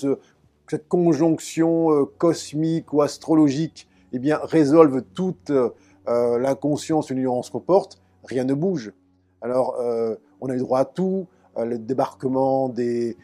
cette 0.69 0.89
conjonction 0.89 1.93
euh, 1.93 2.05
cosmique 2.05 2.93
ou 2.93 3.03
astrologique, 3.03 3.89
eh 4.13 4.19
bien, 4.19 4.39
résolve 4.43 5.03
toute 5.15 5.51
euh, 5.51 5.71
l'inconscience 6.39 7.11
et 7.11 7.15
l'ignorance 7.15 7.51
qu'on 7.51 7.61
porte, 7.61 8.01
rien 8.25 8.45
ne 8.45 8.55
bouge. 8.55 8.93
Alors, 9.41 9.77
on 10.41 10.49
a 10.49 10.55
eu 10.55 10.59
droit 10.59 10.81
à 10.81 10.85
tout, 10.85 11.27
le 11.65 11.79
débarquement 11.79 12.69
des, 12.69 13.17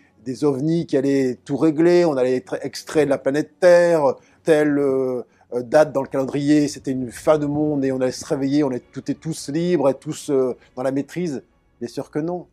ovnis 0.43 0.87
qui 0.87 0.97
allaient 0.97 1.39
tout 1.45 1.57
régler, 1.57 2.05
on 2.05 2.17
allait 2.17 2.37
être 2.37 2.59
extrait 2.65 3.05
de 3.05 3.11
la 3.11 3.19
planète 3.19 3.61
Terre, 3.61 4.15
tel 4.43 4.79
euh, 4.79 5.23
date 5.63 5.93
dans 5.93 6.03
le 6.03 6.09
calendrier, 6.09 6.67
c'était 6.69 6.91
une 6.91 7.11
fin 7.11 7.39
de 7.39 7.47
monde 7.47 7.85
et 7.85 7.93
on 7.93 8.01
allait 8.01 8.11
se 8.11 8.25
réveiller, 8.25 8.65
on 8.65 8.71
est 8.71 8.91
tout 8.93 9.11
et 9.11 9.15
tous 9.15 9.49
libres 9.51 9.89
et 9.89 9.95
tous 9.95 10.31
euh, 10.31 10.57
dans 10.77 10.83
la 10.83 10.93
maîtrise. 10.93 11.43
Bien 11.81 11.89
sûr 11.89 12.11
que 12.11 12.19
non. 12.19 12.47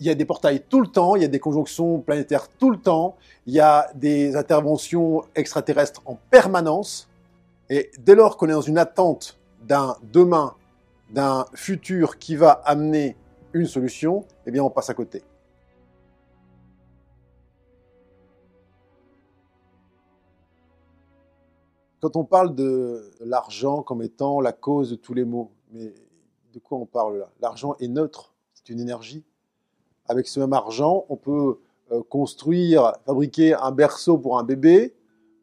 Il 0.00 0.06
y 0.06 0.10
a 0.10 0.14
des 0.14 0.24
portails 0.24 0.62
tout 0.68 0.80
le 0.80 0.88
temps, 0.88 1.14
il 1.14 1.22
y 1.22 1.24
a 1.24 1.28
des 1.28 1.38
conjonctions 1.38 2.00
planétaires 2.00 2.48
tout 2.58 2.70
le 2.70 2.78
temps, 2.78 3.16
il 3.46 3.54
y 3.54 3.60
a 3.60 3.90
des 3.94 4.34
interventions 4.34 5.22
extraterrestres 5.34 6.02
en 6.06 6.18
permanence. 6.30 7.08
Et 7.70 7.90
dès 7.98 8.14
lors 8.14 8.36
qu'on 8.36 8.48
est 8.48 8.52
dans 8.52 8.60
une 8.60 8.78
attente 8.78 9.38
d'un 9.62 9.96
demain, 10.12 10.54
d'un 11.10 11.46
futur 11.54 12.18
qui 12.18 12.34
va 12.34 12.50
amener 12.64 13.16
une 13.54 13.66
solution, 13.66 14.24
eh 14.46 14.50
bien 14.50 14.62
on 14.62 14.70
passe 14.70 14.90
à 14.90 14.94
côté. 14.94 15.22
Quand 22.00 22.16
on 22.16 22.24
parle 22.24 22.54
de 22.54 23.10
l'argent 23.20 23.82
comme 23.82 24.02
étant 24.02 24.42
la 24.42 24.52
cause 24.52 24.90
de 24.90 24.96
tous 24.96 25.14
les 25.14 25.24
maux, 25.24 25.52
mais 25.72 25.94
de 26.52 26.58
quoi 26.58 26.76
on 26.78 26.84
parle 26.84 27.26
L'argent 27.40 27.76
est 27.80 27.88
neutre, 27.88 28.34
c'est 28.52 28.68
une 28.68 28.80
énergie. 28.80 29.24
Avec 30.06 30.28
ce 30.28 30.38
même 30.38 30.52
argent, 30.52 31.06
on 31.08 31.16
peut 31.16 31.58
euh, 31.92 32.02
construire, 32.02 32.92
fabriquer 33.06 33.54
un 33.54 33.72
berceau 33.72 34.18
pour 34.18 34.38
un 34.38 34.44
bébé 34.44 34.94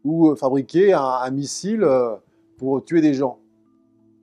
ou 0.04 0.30
euh, 0.30 0.36
fabriquer 0.36 0.94
un, 0.94 1.32
missile 1.32 1.84
euh, 1.84 2.16
pour 2.58 2.84
tuer 2.86 3.02
des 3.02 3.16
gens. 3.16 3.40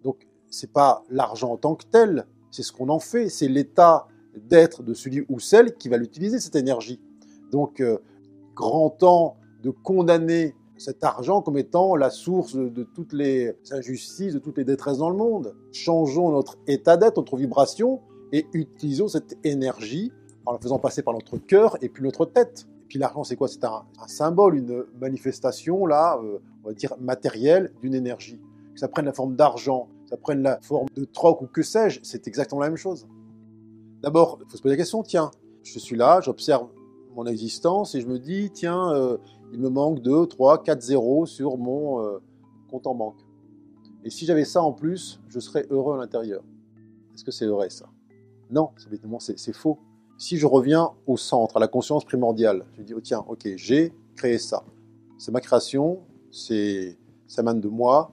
Donc, 0.05 0.27
c'est 0.49 0.73
pas 0.73 1.03
l'argent 1.11 1.51
en 1.53 1.57
tant 1.57 1.75
que 1.75 1.85
tel, 1.87 2.27
c'est 2.51 2.63
ce 2.63 2.73
qu'on 2.73 2.89
en 2.89 2.99
fait, 2.99 3.29
c'est 3.29 3.49
l'état 3.49 4.09
d'être 4.37 4.83
de 4.83 4.95
celui 4.95 5.25
ou 5.29 5.41
celle 5.41 5.77
qui 5.77 5.89
va 5.89 5.97
l'utiliser, 5.97 6.39
cette 6.39 6.57
énergie. 6.57 7.01
Donc, 7.51 7.83
grand 8.55 8.91
temps 8.91 9.37
de 9.63 9.71
condamner 9.71 10.55
cet 10.77 11.03
argent 11.03 11.43
comme 11.43 11.59
étant 11.59 11.97
la 11.97 12.11
source 12.11 12.55
de 12.55 12.85
toutes 12.85 13.13
les 13.13 13.55
injustices, 13.71 14.35
de 14.35 14.39
toutes 14.39 14.59
les 14.59 14.65
détresses 14.65 14.99
dans 14.99 15.11
le 15.11 15.17
monde. 15.17 15.57
Changeons 15.73 16.31
notre 16.31 16.57
état 16.67 16.97
d'être, 16.97 17.17
notre 17.17 17.37
vibration, 17.37 18.01
et 18.33 18.47
utilisons 18.53 19.09
cette 19.09 19.39
énergie 19.45 20.13
en 20.47 20.53
la 20.53 20.59
faisant 20.59 20.79
passer 20.79 21.03
par 21.03 21.15
notre 21.15 21.39
cœur 21.39 21.77
et 21.83 21.89
puis 21.89 22.03
notre 22.03 22.25
tête. 22.25 22.67
Et 22.83 22.87
puis 22.89 22.99
l'argent, 22.99 23.25
c'est 23.25 23.37
quoi? 23.37 23.49
C'est 23.49 23.65
un, 23.65 23.85
symbole, 24.07 24.57
une 24.57 24.85
manifestation, 25.01 25.87
là, 25.87 26.19
euh, 26.23 26.39
on 26.65 26.69
va 26.69 26.75
dire, 26.75 26.95
matériel 27.01 27.73
d'une 27.83 27.95
énergie. 27.95 28.41
Que 28.75 28.81
ça 28.81 28.89
prenne 28.89 29.07
la 29.07 29.13
forme 29.13 29.37
d'argent, 29.37 29.89
ça 30.09 30.17
prenne 30.17 30.43
la 30.43 30.59
forme 30.63 30.89
de 30.97 31.05
troc 31.05 31.43
ou 31.43 31.47
que 31.47 31.63
sais-je, 31.63 32.01
c'est 32.03 32.27
exactement 32.27 32.63
la 32.63 32.69
même 32.69 32.79
chose. 32.79 33.07
D'abord, 34.03 34.39
il 34.41 34.51
faut 34.51 34.57
se 34.57 34.63
poser 34.63 34.75
la 34.75 34.79
question, 34.79 35.03
tiens, 35.03 35.31
je 35.63 35.79
suis 35.79 35.97
là, 35.97 36.21
j'observe 36.23 36.69
mon 37.15 37.27
existence 37.27 37.95
et 37.95 38.01
je 38.01 38.07
me 38.07 38.19
dis, 38.19 38.51
tiens, 38.51 38.93
euh, 38.93 39.19
il 39.53 39.61
me 39.61 39.69
manque 39.69 40.01
2, 40.01 40.27
3, 40.27 40.63
4 40.63 40.81
zéros 40.81 41.27
sur 41.27 41.59
mon 41.59 42.03
euh, 42.03 42.19
compte 42.71 42.87
en 42.87 42.95
banque. 42.95 43.19
Et 44.05 44.11
si 44.11 44.25
j'avais 44.25 44.45
ça 44.45 44.63
en 44.63 44.73
plus, 44.73 45.21
je 45.29 45.41
serais 45.41 45.67
heureux 45.71 45.95
à 45.95 45.99
l'intérieur. 45.99 46.43
Est-ce 47.15 47.25
que 47.25 47.33
c'est 47.33 47.47
vrai 47.47 47.69
ça? 47.69 47.87
Non, 48.51 48.71
c'est 49.19 49.53
faux. 49.53 49.79
Si 50.17 50.39
je 50.39 50.47
reviens 50.47 50.93
au 51.07 51.17
centre, 51.17 51.59
à 51.59 51.61
la 51.61 51.69
conscience 51.69 52.05
primordiale, 52.05 52.65
je 52.73 52.83
dis, 52.83 52.95
oh, 52.95 53.01
tiens, 53.01 53.25
ok, 53.29 53.47
j'ai 53.57 53.93
créé 54.17 54.39
ça. 54.39 54.65
C'est 55.19 55.33
ma 55.33 55.41
création, 55.41 56.01
ça 56.31 57.43
mène 57.43 57.61
de 57.61 57.69
moi, 57.69 58.13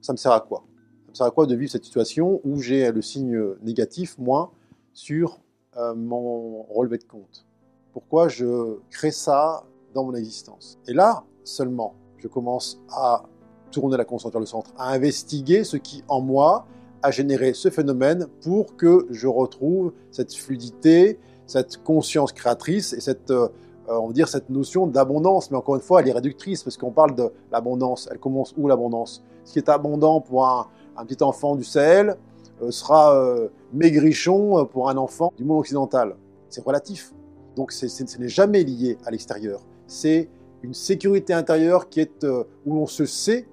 ça 0.00 0.12
me 0.12 0.18
sert 0.18 0.32
à 0.32 0.40
quoi? 0.40 0.64
Ça 1.12 1.18
sert 1.18 1.26
à 1.26 1.30
quoi 1.30 1.44
de 1.44 1.54
vivre 1.54 1.70
cette 1.70 1.84
situation 1.84 2.40
où 2.42 2.62
j'ai 2.62 2.90
le 2.90 3.02
signe 3.02 3.38
négatif, 3.62 4.16
moi, 4.18 4.50
sur 4.94 5.40
euh, 5.76 5.94
mon 5.94 6.62
relevé 6.70 6.96
de 6.96 7.04
compte? 7.04 7.44
Pourquoi 7.92 8.28
je 8.28 8.78
crée 8.88 9.10
ça 9.10 9.64
dans 9.92 10.04
mon 10.04 10.14
existence? 10.14 10.78
Et 10.88 10.94
là, 10.94 11.24
seulement, 11.44 11.94
je 12.16 12.28
commence 12.28 12.80
à 12.88 13.24
tourner 13.70 13.98
la 13.98 14.06
conscience 14.06 14.32
vers 14.32 14.40
le 14.40 14.46
centre, 14.46 14.70
à 14.78 14.92
investiguer 14.92 15.64
ce 15.64 15.76
qui, 15.76 16.02
en 16.08 16.22
moi, 16.22 16.64
a 17.02 17.10
généré 17.10 17.52
ce 17.52 17.68
phénomène 17.68 18.26
pour 18.40 18.76
que 18.76 19.06
je 19.10 19.26
retrouve 19.26 19.92
cette 20.10 20.34
fluidité, 20.34 21.18
cette 21.46 21.82
conscience 21.82 22.32
créatrice 22.32 22.94
et 22.94 23.00
cette, 23.00 23.30
euh, 23.30 23.48
on 23.86 24.06
va 24.06 24.12
dire, 24.14 24.28
cette 24.28 24.48
notion 24.48 24.86
d'abondance. 24.86 25.50
Mais 25.50 25.58
encore 25.58 25.74
une 25.74 25.82
fois, 25.82 26.00
elle 26.00 26.08
est 26.08 26.12
réductrice 26.12 26.62
parce 26.62 26.78
qu'on 26.78 26.92
parle 26.92 27.14
de 27.14 27.30
l'abondance. 27.50 28.08
Elle 28.10 28.18
commence 28.18 28.54
où 28.56 28.66
l'abondance? 28.66 29.22
Ce 29.44 29.52
qui 29.52 29.58
est 29.58 29.68
abondant 29.68 30.20
pour 30.20 30.46
un, 30.46 30.68
petit 31.04 31.22
enfant 31.22 31.56
du 31.56 31.64
Sahel 31.64 32.16
euh, 32.60 32.70
sera 32.70 33.16
euh, 33.16 33.48
maigrichon 33.72 34.66
pour 34.66 34.88
un 34.88 34.96
enfant 34.96 35.32
du 35.36 35.44
monde 35.44 35.60
occidental. 35.60 36.16
C'est 36.48 36.64
relatif. 36.64 37.12
Donc 37.56 37.72
ce 37.72 38.18
n'est 38.18 38.28
jamais 38.28 38.62
lié 38.62 38.98
à 39.04 39.10
l'extérieur. 39.10 39.64
C'est 39.86 40.28
une 40.62 40.74
sécurité 40.74 41.34
intérieure 41.34 41.88
qui 41.88 42.00
est 42.00 42.24
où 42.24 42.74
l'on 42.74 42.86
se 42.86 43.04
sait 43.04 43.46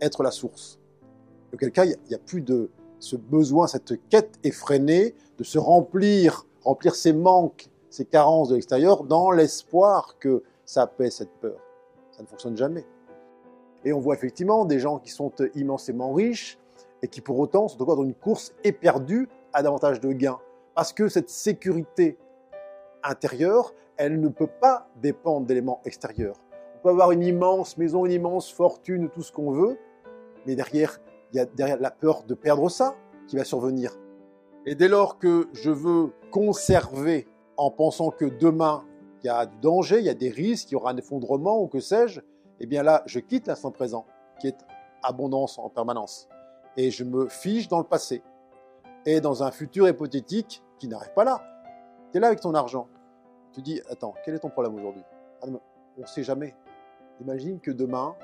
être 0.00 0.22
la 0.22 0.30
source. 0.30 0.78
Auquel 1.52 1.72
cas, 1.72 1.84
il 1.84 1.96
n'y 2.08 2.14
a, 2.14 2.18
plus 2.18 2.40
de 2.40 2.70
ce 2.98 3.16
besoin, 3.16 3.66
cette 3.66 3.94
quête 4.08 4.38
effrénée 4.44 5.14
de 5.38 5.44
se 5.44 5.58
remplir, 5.58 6.46
remplir 6.62 6.94
ses 6.94 7.12
manques, 7.12 7.68
ses 7.90 8.04
carences 8.04 8.48
de 8.48 8.54
l'extérieur 8.54 9.04
dans 9.04 9.30
l'espoir 9.30 10.16
que 10.18 10.42
ça 10.64 10.86
paie 10.86 11.10
cette 11.10 11.32
peur. 11.40 11.58
Ça 12.10 12.22
ne 12.22 12.26
fonctionne 12.26 12.56
jamais. 12.56 12.86
Et 13.84 13.92
on 13.92 14.00
voit 14.00 14.14
effectivement 14.14 14.64
des 14.64 14.80
gens 14.80 14.98
qui 14.98 15.10
sont 15.10 15.32
immensément 15.54 16.12
riches 16.12 16.58
et 17.02 17.08
qui 17.08 17.20
pour 17.20 17.38
autant 17.38 17.68
sont 17.68 17.82
encore 17.82 17.96
dans 17.96 18.04
une 18.04 18.14
course 18.14 18.54
éperdue 18.64 19.28
à 19.52 19.62
davantage 19.62 20.00
de 20.00 20.12
gains. 20.12 20.38
Parce 20.74 20.92
que 20.92 21.08
cette 21.08 21.30
sécurité 21.30 22.18
intérieure, 23.02 23.74
elle 23.96 24.20
ne 24.20 24.28
peut 24.28 24.46
pas 24.46 24.88
dépendre 25.00 25.46
d'éléments 25.46 25.80
extérieurs. 25.84 26.36
On 26.76 26.82
peut 26.82 26.90
avoir 26.90 27.12
une 27.12 27.22
immense 27.22 27.78
maison, 27.78 28.04
une 28.04 28.12
immense 28.12 28.52
fortune, 28.52 29.08
tout 29.10 29.22
ce 29.22 29.32
qu'on 29.32 29.52
veut, 29.52 29.78
mais 30.46 30.54
derrière, 30.54 31.00
il 31.32 31.36
y 31.36 31.40
a 31.40 31.46
derrière 31.46 31.80
la 31.80 31.90
peur 31.90 32.22
de 32.24 32.34
perdre 32.34 32.68
ça 32.68 32.94
qui 33.26 33.36
va 33.36 33.44
survenir. 33.44 33.92
Et 34.66 34.74
dès 34.74 34.88
lors 34.88 35.18
que 35.18 35.48
je 35.52 35.70
veux 35.70 36.12
conserver 36.30 37.26
en 37.56 37.70
pensant 37.70 38.10
que 38.10 38.24
demain, 38.24 38.84
il 39.22 39.26
y 39.26 39.30
a 39.30 39.46
du 39.46 39.56
danger, 39.58 39.98
il 39.98 40.04
y 40.04 40.10
a 40.10 40.14
des 40.14 40.28
risques, 40.28 40.70
il 40.70 40.74
y 40.74 40.76
aura 40.76 40.90
un 40.90 40.96
effondrement 40.96 41.60
ou 41.62 41.66
que 41.66 41.80
sais-je, 41.80 42.20
eh 42.60 42.66
bien 42.66 42.82
là, 42.82 43.02
je 43.06 43.18
quitte 43.18 43.48
l'instant 43.48 43.70
présent, 43.70 44.06
qui 44.40 44.48
est 44.48 44.58
abondance 45.02 45.58
en 45.58 45.68
permanence. 45.68 46.28
Et 46.76 46.90
je 46.90 47.04
me 47.04 47.28
fiche 47.28 47.68
dans 47.68 47.78
le 47.78 47.84
passé. 47.84 48.22
Et 49.04 49.20
dans 49.20 49.42
un 49.42 49.50
futur 49.50 49.88
hypothétique 49.88 50.62
qui 50.78 50.88
n'arrive 50.88 51.12
pas 51.14 51.24
là. 51.24 51.42
Tu 52.12 52.18
es 52.18 52.20
là 52.20 52.28
avec 52.28 52.40
ton 52.40 52.54
argent. 52.54 52.88
Tu 53.52 53.62
dis, 53.62 53.80
attends, 53.90 54.14
quel 54.24 54.34
est 54.34 54.40
ton 54.40 54.50
problème 54.50 54.74
aujourd'hui? 54.74 55.02
Ah 55.42 55.46
On 55.46 56.00
ne 56.00 56.06
sait 56.06 56.22
jamais. 56.22 56.54
Imagine 57.20 57.60
que 57.60 57.70
demain, 57.70 58.14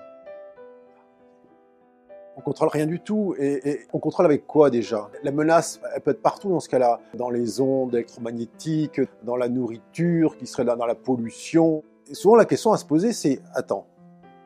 on 2.37 2.41
contrôle 2.41 2.69
rien 2.69 2.87
du 2.87 3.01
tout. 3.01 3.35
Et, 3.39 3.87
on 3.93 3.99
contrôle 3.99 4.27
avec 4.27 4.47
quoi 4.47 4.71
déjà? 4.71 5.09
La 5.23 5.31
menace, 5.31 5.81
elle 5.95 6.03
peut 6.03 6.11
être 6.11 6.23
partout 6.23 6.51
dans 6.51 6.61
ce 6.61 6.69
cas-là. 6.69 7.01
Dans 7.15 7.31
les 7.31 7.61
ondes 7.61 7.95
électromagnétiques, 7.95 9.01
dans 9.23 9.37
la 9.37 9.49
nourriture 9.49 10.37
qui 10.37 10.47
serait 10.47 10.65
là, 10.65 10.77
dans 10.77 10.87
la 10.87 10.95
pollution. 10.95 11.83
Souvent, 12.13 12.37
la 12.37 12.45
question 12.45 12.73
à 12.73 12.77
se 12.77 12.85
poser, 12.85 13.13
c'est 13.13 13.41
attends, 13.55 13.87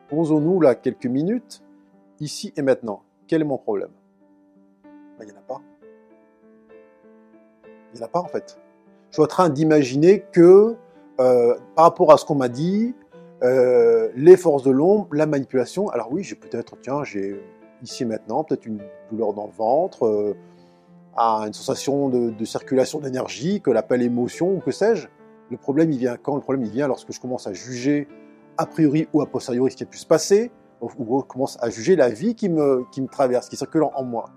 posons-nous 0.09 0.61
là 0.61 0.75
quelques 0.75 1.07
minutes, 1.07 1.63
ici 2.19 2.53
et 2.55 2.61
maintenant. 2.61 3.01
Quel 3.27 3.41
est 3.41 3.45
mon 3.45 3.57
problème? 3.57 3.89
Ben, 5.19 5.25
Il 5.25 5.27
n'y 5.27 5.33
en 5.33 5.39
a 5.39 5.41
pas. 5.41 5.61
Il 7.93 7.97
n'y 7.97 8.01
en 8.01 8.05
a 8.05 8.09
pas 8.09 8.21
en 8.21 8.27
fait. 8.27 8.57
Je 9.09 9.15
suis 9.15 9.23
en 9.23 9.27
train 9.27 9.49
d'imaginer 9.49 10.25
que 10.31 10.75
euh, 11.19 11.55
par 11.75 11.85
rapport 11.85 12.11
à 12.11 12.17
ce 12.17 12.25
qu'on 12.25 12.35
m'a 12.35 12.49
dit, 12.49 12.93
euh, 13.43 14.09
les 14.15 14.37
forces 14.37 14.63
de 14.63 14.71
l'ombre, 14.71 15.07
la 15.13 15.25
manipulation. 15.25 15.89
Alors 15.89 16.11
oui, 16.11 16.23
j'ai 16.23 16.35
peut-être, 16.35 16.75
tiens, 16.81 17.03
j'ai 17.03 17.41
ici 17.81 18.03
et 18.03 18.05
maintenant, 18.05 18.43
peut-être 18.43 18.65
une 18.65 18.81
douleur 19.11 19.33
dans 19.33 19.45
le 19.45 19.51
ventre, 19.51 20.05
euh, 20.05 20.35
une 21.17 21.53
sensation 21.53 22.09
de, 22.09 22.45
circulation 22.45 22.99
d'énergie, 22.99 23.61
que 23.61 23.71
l'appelle 23.71 24.01
émotion 24.01 24.55
ou 24.55 24.59
que 24.59 24.71
sais-je. 24.71 25.07
Le 25.49 25.57
problème, 25.57 25.91
il 25.91 25.97
vient 25.97 26.17
quand? 26.17 26.35
Le 26.35 26.41
problème, 26.41 26.65
il 26.65 26.71
vient 26.71 26.87
lorsque 26.87 27.11
je 27.11 27.19
commence 27.19 27.47
à 27.47 27.53
juger 27.53 28.07
a 28.57 28.65
priori 28.65 29.07
ou 29.13 29.21
a 29.21 29.25
posteriori 29.25 29.71
ce 29.71 29.77
qui 29.77 29.83
a 29.83 29.87
pu 29.87 29.97
se 29.97 30.05
passer, 30.05 30.51
ou 30.81 30.89
je 30.89 31.25
commence 31.25 31.57
à 31.61 31.69
juger 31.69 31.95
la 31.95 32.09
vie 32.09 32.35
qui 32.35 32.49
me, 32.49 32.85
qui 32.91 33.01
me 33.01 33.07
traverse, 33.07 33.49
qui 33.49 33.57
circule 33.57 33.83
en, 33.83 34.03
moi. 34.03 34.29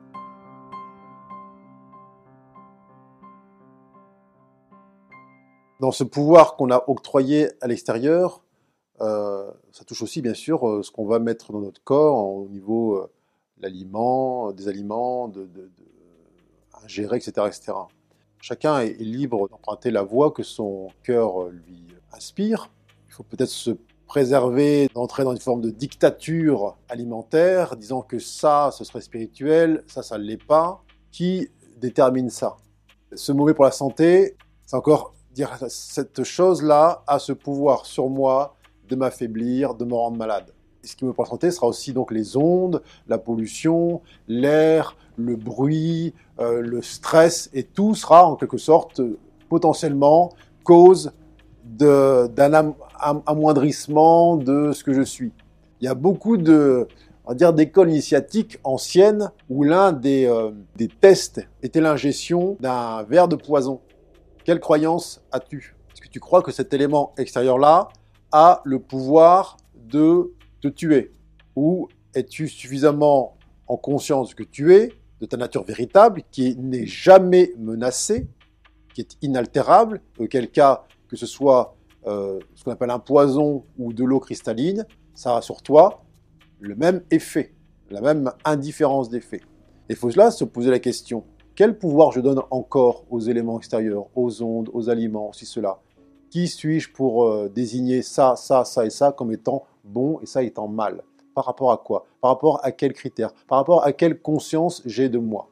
Dans 5.80 5.92
ce 5.92 6.04
pouvoir 6.04 6.56
qu'on 6.56 6.70
a 6.70 6.84
octroyé 6.88 7.50
à 7.62 7.66
l'extérieur, 7.66 8.42
euh, 9.00 9.50
ça 9.72 9.84
touche 9.84 10.02
aussi 10.02 10.20
bien 10.20 10.34
sûr 10.34 10.68
euh, 10.68 10.82
ce 10.82 10.90
qu'on 10.90 11.06
va 11.06 11.18
mettre 11.18 11.52
dans 11.52 11.60
notre 11.60 11.82
corps 11.82 12.34
au 12.34 12.48
niveau 12.48 12.96
euh, 12.96 13.10
l'aliment, 13.58 14.52
des 14.52 14.68
aliments, 14.68 15.28
de, 15.28 15.46
de, 15.46 15.70
etc., 16.86 17.30
etc. 17.46 17.72
Chacun 18.40 18.80
est 18.80 18.98
libre 19.00 19.48
d'emprunter 19.48 19.90
la 19.90 20.02
voie 20.02 20.30
que 20.30 20.42
son 20.42 20.88
cœur 21.02 21.48
lui 21.48 21.88
inspire. 22.12 22.70
Il 23.08 23.12
faut 23.12 23.22
peut-être 23.22 23.50
se 23.50 23.70
préserver 24.10 24.88
d'entrer 24.92 25.22
dans 25.22 25.30
une 25.30 25.38
forme 25.38 25.60
de 25.60 25.70
dictature 25.70 26.76
alimentaire, 26.88 27.76
disant 27.76 28.02
que 28.02 28.18
ça, 28.18 28.70
ce 28.76 28.82
serait 28.82 29.00
spirituel, 29.00 29.84
ça, 29.86 30.02
ça 30.02 30.18
ne 30.18 30.24
l'est 30.24 30.44
pas. 30.44 30.82
Qui 31.12 31.48
détermine 31.80 32.28
ça 32.28 32.56
Ce 33.14 33.30
mauvais 33.30 33.54
pour 33.54 33.64
la 33.64 33.70
santé, 33.70 34.36
c'est 34.66 34.74
encore 34.74 35.14
dire 35.32 35.56
cette 35.68 36.24
chose-là 36.24 37.04
a 37.06 37.20
ce 37.20 37.32
pouvoir 37.32 37.86
sur 37.86 38.08
moi 38.08 38.56
de 38.88 38.96
m'affaiblir, 38.96 39.74
de 39.76 39.84
me 39.84 39.94
rendre 39.94 40.16
malade 40.16 40.52
ce 40.82 40.96
qui 40.96 41.04
me 41.04 41.12
pour 41.12 41.26
santé 41.26 41.50
sera 41.50 41.66
aussi 41.66 41.92
donc 41.92 42.10
les 42.10 42.36
ondes, 42.36 42.82
la 43.06 43.18
pollution, 43.18 44.00
l'air, 44.28 44.96
le 45.16 45.36
bruit, 45.36 46.14
euh, 46.40 46.62
le 46.62 46.82
stress, 46.82 47.50
et 47.52 47.64
tout 47.64 47.94
sera 47.94 48.26
en 48.26 48.36
quelque 48.36 48.58
sorte 48.58 49.02
potentiellement 49.48 50.30
cause 50.64 51.12
d'un 51.64 52.74
amoindrissement 53.26 54.36
de 54.36 54.72
ce 54.72 54.84
que 54.84 54.92
je 54.92 55.02
suis. 55.02 55.32
Il 55.80 55.86
y 55.86 55.88
a 55.88 55.94
beaucoup 55.94 56.36
de, 56.36 56.88
on 57.24 57.30
va 57.30 57.34
dire, 57.34 57.52
d'écoles 57.52 57.90
initiatiques 57.90 58.58
anciennes 58.64 59.30
où 59.48 59.62
l'un 59.62 59.92
des, 59.92 60.26
euh, 60.26 60.50
des 60.76 60.88
tests 60.88 61.46
était 61.62 61.80
l'ingestion 61.80 62.56
d'un 62.60 63.02
verre 63.04 63.28
de 63.28 63.36
poison. 63.36 63.80
Quelle 64.44 64.60
croyance 64.60 65.22
as-tu? 65.32 65.76
Est-ce 65.92 66.00
que 66.00 66.08
tu 66.08 66.20
crois 66.20 66.42
que 66.42 66.52
cet 66.52 66.74
élément 66.74 67.12
extérieur-là 67.16 67.88
a 68.32 68.62
le 68.64 68.78
pouvoir 68.78 69.56
de 69.74 70.32
te 70.60 70.68
tuer? 70.68 71.12
Ou 71.56 71.88
es-tu 72.14 72.48
suffisamment 72.48 73.36
en 73.66 73.76
conscience 73.76 74.34
que 74.34 74.42
tu 74.42 74.74
es, 74.74 74.92
de 75.20 75.26
ta 75.26 75.36
nature 75.36 75.64
véritable, 75.64 76.22
qui 76.30 76.56
n'est 76.56 76.86
jamais 76.86 77.52
menacée, 77.58 78.26
qui 78.94 79.02
est 79.02 79.16
inaltérable, 79.22 80.00
auquel 80.18 80.50
cas, 80.50 80.84
que 81.08 81.16
ce 81.16 81.26
soit 81.26 81.76
euh, 82.06 82.38
ce 82.54 82.64
qu'on 82.64 82.72
appelle 82.72 82.90
un 82.90 82.98
poison 82.98 83.64
ou 83.78 83.92
de 83.92 84.04
l'eau 84.04 84.20
cristalline, 84.20 84.86
ça 85.14 85.36
a 85.36 85.42
sur 85.42 85.62
toi 85.62 86.02
le 86.60 86.74
même 86.74 87.02
effet, 87.10 87.54
la 87.90 88.00
même 88.00 88.32
indifférence 88.44 89.08
d'effet. 89.08 89.40
Il 89.88 89.96
faut 89.96 90.10
cela 90.10 90.30
se 90.30 90.44
poser 90.44 90.70
la 90.70 90.78
question, 90.78 91.24
quel 91.54 91.78
pouvoir 91.78 92.12
je 92.12 92.20
donne 92.20 92.40
encore 92.50 93.04
aux 93.10 93.20
éléments 93.20 93.58
extérieurs, 93.58 94.06
aux 94.14 94.42
ondes, 94.42 94.70
aux 94.72 94.88
aliments, 94.88 95.32
si 95.32 95.44
cela? 95.46 95.80
Qui 96.30 96.46
suis-je 96.46 96.92
pour 96.92 97.24
euh, 97.24 97.48
désigner 97.48 98.02
ça, 98.02 98.36
ça, 98.36 98.64
ça 98.64 98.86
et 98.86 98.90
ça 98.90 99.12
comme 99.12 99.32
étant 99.32 99.64
bon 99.84 100.20
et 100.20 100.26
ça 100.26 100.42
étant 100.42 100.68
mal? 100.68 101.02
Par 101.34 101.44
rapport 101.44 101.72
à 101.72 101.78
quoi? 101.78 102.06
Par 102.20 102.30
rapport 102.30 102.60
à 102.62 102.72
quels 102.72 102.92
critères? 102.92 103.32
Par 103.48 103.58
rapport 103.58 103.84
à 103.84 103.92
quelle 103.92 104.20
conscience 104.20 104.80
j'ai 104.86 105.08
de 105.08 105.18
moi? 105.18 105.48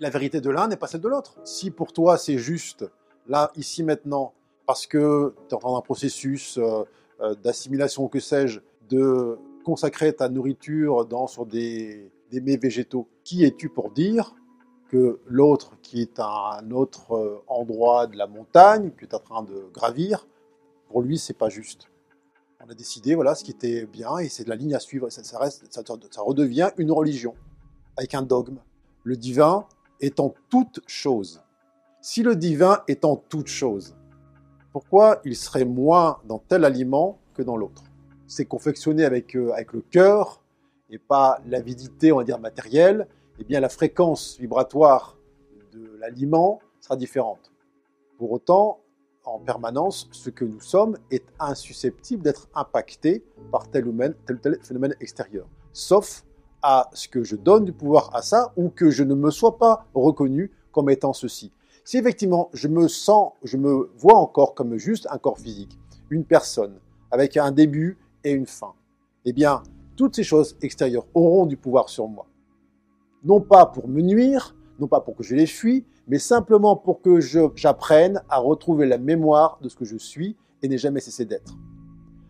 La 0.00 0.10
vérité 0.10 0.40
de 0.40 0.50
l'un 0.50 0.68
n'est 0.68 0.76
pas 0.76 0.86
celle 0.86 1.00
de 1.00 1.08
l'autre. 1.08 1.38
Si 1.44 1.70
pour 1.70 1.92
toi 1.92 2.18
c'est 2.18 2.38
juste, 2.38 2.84
là, 3.28 3.52
ici, 3.56 3.82
maintenant, 3.82 4.32
parce 4.70 4.86
que 4.86 5.34
tu 5.48 5.50
es 5.50 5.54
en 5.54 5.58
train 5.58 5.72
d'un 5.72 5.80
processus 5.80 6.56
euh, 6.56 6.84
euh, 7.20 7.34
d'assimilation, 7.34 8.06
que 8.06 8.20
sais-je, 8.20 8.60
de 8.88 9.36
consacrer 9.64 10.12
ta 10.12 10.28
nourriture 10.28 11.06
dans, 11.06 11.26
sur 11.26 11.44
des, 11.44 12.12
des 12.30 12.40
mets 12.40 12.56
végétaux. 12.56 13.08
Qui 13.24 13.44
es-tu 13.44 13.68
pour 13.68 13.90
dire 13.90 14.36
que 14.88 15.18
l'autre, 15.26 15.72
qui 15.82 16.02
est 16.02 16.20
à 16.20 16.60
un 16.60 16.70
autre 16.70 17.16
euh, 17.16 17.42
endroit 17.48 18.06
de 18.06 18.16
la 18.16 18.28
montagne, 18.28 18.92
que 18.96 19.06
tu 19.06 19.16
en 19.16 19.18
train 19.18 19.42
de 19.42 19.68
gravir, 19.74 20.28
pour 20.86 21.02
lui, 21.02 21.18
c'est 21.18 21.36
pas 21.36 21.48
juste? 21.48 21.88
On 22.64 22.70
a 22.70 22.74
décidé, 22.74 23.16
voilà, 23.16 23.34
ce 23.34 23.42
qui 23.42 23.50
était 23.50 23.86
bien, 23.86 24.18
et 24.18 24.28
c'est 24.28 24.44
de 24.44 24.50
la 24.50 24.54
ligne 24.54 24.76
à 24.76 24.78
suivre. 24.78 25.10
Ça, 25.10 25.36
reste, 25.40 25.64
ça, 25.68 25.82
ça 25.84 26.22
redevient 26.22 26.70
une 26.76 26.92
religion, 26.92 27.34
avec 27.96 28.14
un 28.14 28.22
dogme. 28.22 28.58
Le 29.02 29.16
divin 29.16 29.66
est 30.00 30.20
en 30.20 30.32
toute 30.48 30.78
chose. 30.86 31.42
Si 32.02 32.22
le 32.22 32.36
divin 32.36 32.84
est 32.86 33.04
en 33.04 33.16
toute 33.16 33.48
chose, 33.48 33.96
pourquoi 34.72 35.20
il 35.24 35.36
serait 35.36 35.64
moins 35.64 36.18
dans 36.24 36.38
tel 36.38 36.64
aliment 36.64 37.18
que 37.34 37.42
dans 37.42 37.56
l'autre 37.56 37.82
C'est 38.26 38.44
confectionné 38.44 39.04
avec, 39.04 39.36
euh, 39.36 39.52
avec 39.52 39.72
le 39.72 39.80
cœur 39.80 40.42
et 40.90 40.98
pas 40.98 41.40
l'avidité, 41.46 42.12
on 42.12 42.16
va 42.16 42.24
dire, 42.24 42.38
matérielle. 42.38 43.06
Eh 43.38 43.44
bien, 43.44 43.60
la 43.60 43.68
fréquence 43.68 44.38
vibratoire 44.38 45.16
de 45.72 45.96
l'aliment 45.98 46.60
sera 46.80 46.96
différente. 46.96 47.52
Pour 48.18 48.32
autant, 48.32 48.80
en 49.24 49.38
permanence, 49.38 50.08
ce 50.12 50.30
que 50.30 50.44
nous 50.44 50.60
sommes 50.60 50.96
est 51.10 51.24
insusceptible 51.38 52.22
d'être 52.22 52.48
impacté 52.54 53.24
par 53.52 53.70
tel 53.70 53.86
ou 53.86 53.96
tel 54.26 54.58
phénomène 54.62 54.94
extérieur. 55.00 55.46
Sauf 55.72 56.24
à 56.62 56.90
ce 56.92 57.08
que 57.08 57.22
je 57.22 57.36
donne 57.36 57.64
du 57.64 57.72
pouvoir 57.72 58.14
à 58.14 58.22
ça 58.22 58.52
ou 58.56 58.68
que 58.68 58.90
je 58.90 59.04
ne 59.04 59.14
me 59.14 59.30
sois 59.30 59.58
pas 59.58 59.86
reconnu 59.94 60.50
comme 60.72 60.90
étant 60.90 61.12
ceci. 61.12 61.52
Si 61.84 61.98
effectivement 61.98 62.50
je 62.52 62.68
me 62.68 62.88
sens, 62.88 63.32
je 63.42 63.56
me 63.56 63.90
vois 63.96 64.16
encore 64.16 64.54
comme 64.54 64.76
juste 64.76 65.06
un 65.10 65.18
corps 65.18 65.38
physique, 65.38 65.78
une 66.10 66.24
personne 66.24 66.78
avec 67.10 67.36
un 67.36 67.50
début 67.50 67.98
et 68.24 68.32
une 68.32 68.46
fin, 68.46 68.74
eh 69.24 69.32
bien, 69.32 69.62
toutes 69.96 70.16
ces 70.16 70.24
choses 70.24 70.56
extérieures 70.62 71.06
auront 71.14 71.46
du 71.46 71.56
pouvoir 71.56 71.88
sur 71.88 72.08
moi. 72.08 72.26
Non 73.24 73.40
pas 73.40 73.66
pour 73.66 73.88
me 73.88 74.00
nuire, 74.00 74.56
non 74.78 74.86
pas 74.86 75.00
pour 75.00 75.14
que 75.14 75.22
je 75.22 75.34
les 75.34 75.46
fuis, 75.46 75.84
mais 76.08 76.18
simplement 76.18 76.74
pour 76.76 77.02
que 77.02 77.20
j'apprenne 77.20 78.22
à 78.28 78.38
retrouver 78.38 78.86
la 78.86 78.98
mémoire 78.98 79.58
de 79.60 79.68
ce 79.68 79.76
que 79.76 79.84
je 79.84 79.96
suis 79.96 80.36
et 80.62 80.68
n'ai 80.68 80.78
jamais 80.78 81.00
cessé 81.00 81.24
d'être. 81.24 81.54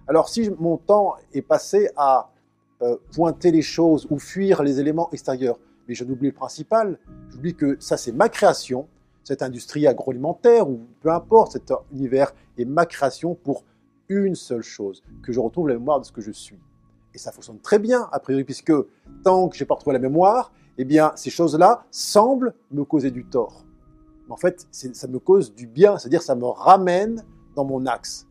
Alors 0.08 0.28
si 0.28 0.50
mon 0.58 0.76
temps 0.76 1.14
est 1.32 1.42
passé 1.42 1.88
à 1.96 2.32
euh, 2.82 2.96
pointer 3.14 3.52
les 3.52 3.62
choses 3.62 4.06
ou 4.10 4.18
fuir 4.18 4.62
les 4.62 4.80
éléments 4.80 5.08
extérieurs, 5.12 5.58
mais 5.86 5.94
je 5.94 6.04
n'oublie 6.04 6.28
le 6.28 6.34
principal, 6.34 6.98
j'oublie 7.28 7.54
que 7.54 7.76
ça 7.78 7.96
c'est 7.96 8.12
ma 8.12 8.28
création, 8.28 8.88
cette 9.24 9.42
industrie 9.42 9.86
agroalimentaire 9.86 10.68
ou 10.68 10.80
peu 11.00 11.10
importe, 11.10 11.52
cet 11.52 11.72
univers 11.92 12.32
est 12.58 12.64
ma 12.64 12.86
création 12.86 13.34
pour 13.34 13.64
une 14.08 14.34
seule 14.34 14.62
chose, 14.62 15.02
que 15.22 15.32
je 15.32 15.40
retrouve 15.40 15.68
la 15.68 15.74
mémoire 15.74 16.00
de 16.00 16.04
ce 16.04 16.12
que 16.12 16.20
je 16.20 16.32
suis. 16.32 16.58
Et 17.14 17.18
ça 17.18 17.32
fonctionne 17.32 17.58
très 17.58 17.78
bien, 17.78 18.08
a 18.12 18.20
priori, 18.20 18.44
puisque 18.44 18.72
tant 19.24 19.48
que 19.48 19.56
j'ai 19.56 19.64
pas 19.64 19.74
retrouvé 19.74 19.94
la 19.94 20.00
mémoire, 20.00 20.52
eh 20.78 20.84
bien, 20.84 21.12
ces 21.14 21.30
choses-là 21.30 21.84
semblent 21.90 22.54
me 22.70 22.84
causer 22.84 23.10
du 23.10 23.24
tort. 23.24 23.64
Mais 24.26 24.32
en 24.32 24.36
fait, 24.36 24.66
ça 24.70 25.08
me 25.08 25.18
cause 25.18 25.54
du 25.54 25.66
bien, 25.66 25.98
c'est-à-dire 25.98 26.22
ça 26.22 26.34
me 26.34 26.46
ramène 26.46 27.24
dans 27.54 27.64
mon 27.64 27.86
axe. 27.86 28.26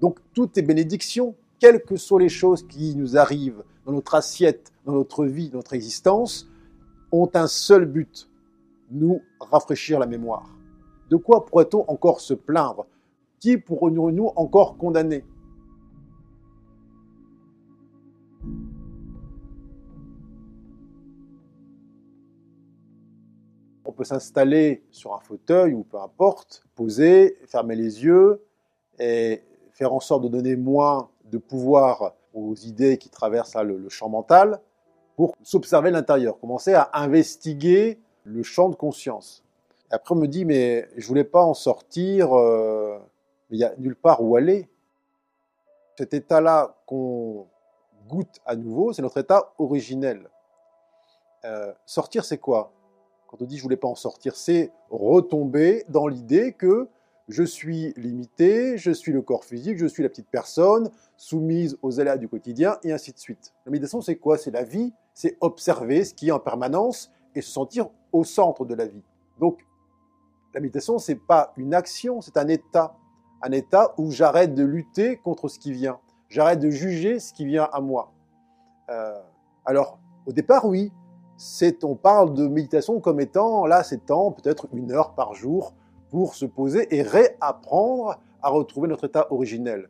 Donc, 0.00 0.18
toutes 0.34 0.56
est 0.58 0.62
bénédiction, 0.62 1.34
quelles 1.58 1.82
que 1.82 1.96
soient 1.96 2.20
les 2.20 2.28
choses 2.28 2.66
qui 2.66 2.94
nous 2.96 3.16
arrivent 3.16 3.62
dans 3.84 3.92
notre 3.92 4.14
assiette, 4.14 4.72
dans 4.84 4.92
notre 4.92 5.24
vie, 5.26 5.50
dans 5.50 5.58
notre 5.58 5.74
existence, 5.74 6.48
ont 7.12 7.30
un 7.34 7.46
seul 7.46 7.84
but, 7.84 8.29
nous 8.90 9.20
rafraîchir 9.40 9.98
la 9.98 10.06
mémoire. 10.06 10.50
De 11.08 11.16
quoi 11.16 11.44
pourrait-on 11.46 11.84
encore 11.88 12.20
se 12.20 12.34
plaindre? 12.34 12.86
Qui 13.38 13.56
pourrions-nous 13.56 14.30
encore 14.36 14.76
condamner? 14.76 15.24
On 23.84 23.92
peut 23.92 24.04
s'installer 24.04 24.84
sur 24.90 25.14
un 25.14 25.20
fauteuil 25.20 25.74
ou 25.74 25.82
peu 25.82 25.98
importe, 25.98 26.62
poser, 26.76 27.38
fermer 27.46 27.74
les 27.74 28.04
yeux 28.04 28.44
et 28.98 29.42
faire 29.72 29.92
en 29.92 30.00
sorte 30.00 30.22
de 30.22 30.28
donner 30.28 30.54
moins 30.54 31.10
de 31.24 31.38
pouvoir 31.38 32.14
aux 32.34 32.54
idées 32.54 32.98
qui 32.98 33.08
traversent 33.08 33.56
le, 33.56 33.88
champ 33.88 34.08
mental 34.08 34.60
pour 35.16 35.34
s'observer 35.42 35.90
l'intérieur, 35.90 36.38
commencer 36.38 36.74
à 36.74 36.90
investiguer 36.92 37.98
le 38.30 38.42
champ 38.42 38.68
de 38.68 38.76
conscience. 38.76 39.44
Après, 39.90 40.14
on 40.14 40.18
me 40.18 40.28
dit, 40.28 40.44
mais 40.44 40.88
je 40.96 41.06
voulais 41.06 41.24
pas 41.24 41.42
en 41.42 41.54
sortir, 41.54 42.32
euh, 42.32 42.98
il 43.50 43.58
n'y 43.58 43.64
a 43.64 43.74
nulle 43.76 43.96
part 43.96 44.22
où 44.22 44.36
aller. 44.36 44.68
Cet 45.98 46.14
état-là 46.14 46.76
qu'on 46.86 47.46
goûte 48.08 48.40
à 48.46 48.56
nouveau, 48.56 48.92
c'est 48.92 49.02
notre 49.02 49.18
état 49.18 49.52
originel. 49.58 50.30
Euh, 51.44 51.72
sortir, 51.84 52.24
c'est 52.24 52.38
quoi? 52.38 52.72
Quand 53.26 53.42
on 53.42 53.44
dit 53.44 53.58
je 53.58 53.62
voulais 53.62 53.76
pas 53.76 53.88
en 53.88 53.94
sortir, 53.94 54.36
c'est 54.36 54.70
retomber 54.90 55.84
dans 55.88 56.06
l'idée 56.06 56.52
que 56.52 56.88
je 57.28 57.42
suis 57.44 57.92
limité, 57.96 58.76
je 58.76 58.90
suis 58.90 59.12
le 59.12 59.22
corps 59.22 59.44
physique, 59.44 59.78
je 59.78 59.86
suis 59.86 60.02
la 60.02 60.08
petite 60.08 60.28
personne 60.28 60.90
soumise 61.16 61.78
aux 61.82 62.00
aléas 62.00 62.16
du 62.16 62.28
quotidien, 62.28 62.78
et 62.82 62.92
ainsi 62.92 63.12
de 63.12 63.18
suite. 63.18 63.52
La 63.66 63.72
méditation, 63.72 64.00
c'est 64.00 64.16
quoi? 64.16 64.36
C'est 64.36 64.50
la 64.50 64.64
vie, 64.64 64.92
c'est 65.14 65.36
observer 65.40 66.04
ce 66.04 66.14
qui 66.14 66.28
est 66.28 66.32
en 66.32 66.40
permanence 66.40 67.10
et 67.34 67.42
se 67.42 67.50
sentir 67.50 67.88
au 68.12 68.24
centre 68.24 68.64
de 68.64 68.74
la 68.74 68.86
vie. 68.86 69.02
Donc, 69.38 69.64
la 70.54 70.60
méditation, 70.60 70.98
c'est 70.98 71.14
pas 71.14 71.52
une 71.56 71.74
action, 71.74 72.20
c'est 72.20 72.36
un 72.36 72.48
état. 72.48 72.96
Un 73.42 73.52
état 73.52 73.94
où 73.96 74.10
j'arrête 74.10 74.54
de 74.54 74.64
lutter 74.64 75.16
contre 75.16 75.48
ce 75.48 75.58
qui 75.58 75.72
vient. 75.72 75.98
J'arrête 76.28 76.58
de 76.58 76.70
juger 76.70 77.20
ce 77.20 77.32
qui 77.32 77.46
vient 77.46 77.68
à 77.72 77.80
moi. 77.80 78.12
Euh, 78.90 79.20
alors, 79.64 79.98
au 80.26 80.32
départ, 80.32 80.66
oui, 80.66 80.92
on 81.82 81.94
parle 81.94 82.34
de 82.34 82.46
méditation 82.46 83.00
comme 83.00 83.20
étant, 83.20 83.66
là, 83.66 83.82
c'est 83.82 84.06
temps, 84.06 84.30
peut-être 84.30 84.66
une 84.72 84.92
heure 84.92 85.14
par 85.14 85.34
jour, 85.34 85.74
pour 86.10 86.34
se 86.34 86.44
poser 86.44 86.94
et 86.94 87.02
réapprendre 87.02 88.18
à 88.42 88.50
retrouver 88.50 88.88
notre 88.88 89.06
état 89.06 89.26
originel. 89.32 89.88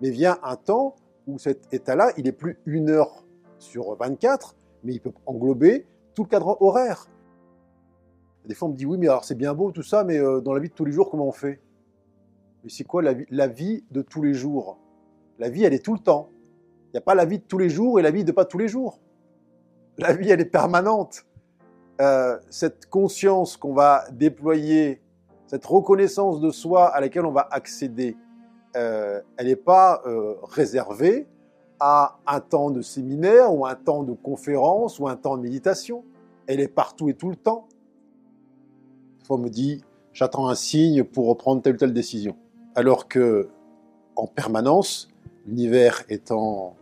Mais 0.00 0.10
vient 0.10 0.38
un 0.42 0.56
temps 0.56 0.94
où 1.26 1.38
cet 1.38 1.72
état-là, 1.72 2.12
il 2.16 2.26
est 2.26 2.32
plus 2.32 2.58
une 2.66 2.90
heure 2.90 3.24
sur 3.58 3.96
24, 3.96 4.56
mais 4.84 4.92
il 4.94 5.00
peut 5.00 5.12
englober 5.26 5.86
tout 6.14 6.24
le 6.24 6.28
cadre 6.28 6.56
horaire. 6.60 7.06
Des 8.46 8.54
fois, 8.54 8.68
on 8.68 8.72
me 8.72 8.76
dit 8.76 8.86
oui, 8.86 8.98
mais 8.98 9.08
alors 9.08 9.24
c'est 9.24 9.36
bien 9.36 9.54
beau 9.54 9.70
tout 9.70 9.82
ça, 9.82 10.04
mais 10.04 10.18
euh, 10.18 10.40
dans 10.40 10.52
la 10.52 10.60
vie 10.60 10.68
de 10.68 10.74
tous 10.74 10.84
les 10.84 10.92
jours, 10.92 11.10
comment 11.10 11.26
on 11.26 11.32
fait? 11.32 11.60
Mais 12.64 12.70
c'est 12.70 12.84
quoi 12.84 13.02
la 13.02 13.12
vie, 13.12 13.26
la 13.30 13.46
vie 13.46 13.84
de 13.90 14.02
tous 14.02 14.22
les 14.22 14.34
jours? 14.34 14.78
La 15.38 15.48
vie, 15.48 15.64
elle 15.64 15.74
est 15.74 15.84
tout 15.84 15.94
le 15.94 16.00
temps. 16.00 16.28
Il 16.88 16.92
n'y 16.94 16.98
a 16.98 17.02
pas 17.02 17.14
la 17.14 17.24
vie 17.24 17.38
de 17.38 17.44
tous 17.44 17.58
les 17.58 17.70
jours 17.70 17.98
et 17.98 18.02
la 18.02 18.10
vie 18.10 18.24
de 18.24 18.32
pas 18.32 18.44
tous 18.44 18.58
les 18.58 18.68
jours. 18.68 19.00
La 19.98 20.12
vie, 20.12 20.30
elle 20.30 20.40
est 20.40 20.44
permanente. 20.44 21.24
Euh, 22.00 22.38
cette 22.50 22.86
conscience 22.86 23.56
qu'on 23.56 23.74
va 23.74 24.04
déployer, 24.10 25.00
cette 25.46 25.64
reconnaissance 25.64 26.40
de 26.40 26.50
soi 26.50 26.88
à 26.88 27.00
laquelle 27.00 27.26
on 27.26 27.32
va 27.32 27.46
accéder, 27.50 28.16
euh, 28.76 29.20
elle 29.36 29.46
n'est 29.46 29.56
pas 29.56 30.02
réservée 30.42 31.28
à 31.84 32.20
un 32.28 32.38
temps 32.38 32.70
de 32.70 32.80
séminaire 32.80 33.52
ou 33.52 33.66
un 33.66 33.74
temps 33.74 34.04
de 34.04 34.12
conférence 34.12 35.00
ou 35.00 35.08
un 35.08 35.16
temps 35.16 35.36
de 35.36 35.42
méditation. 35.42 36.04
Elle 36.46 36.60
est 36.60 36.68
partout 36.68 37.08
et 37.08 37.14
tout 37.14 37.28
le 37.28 37.34
temps. 37.34 37.66
On 39.28 39.36
me 39.36 39.48
dit, 39.48 39.82
j'attends 40.12 40.48
un 40.48 40.54
signe 40.54 41.02
pour 41.02 41.26
reprendre 41.26 41.60
telle 41.60 41.74
ou 41.74 41.78
telle 41.78 41.92
décision. 41.92 42.36
Alors 42.76 43.08
que, 43.08 43.48
en 44.14 44.28
permanence, 44.28 45.08
l'univers 45.44 46.04
étant 46.08 46.76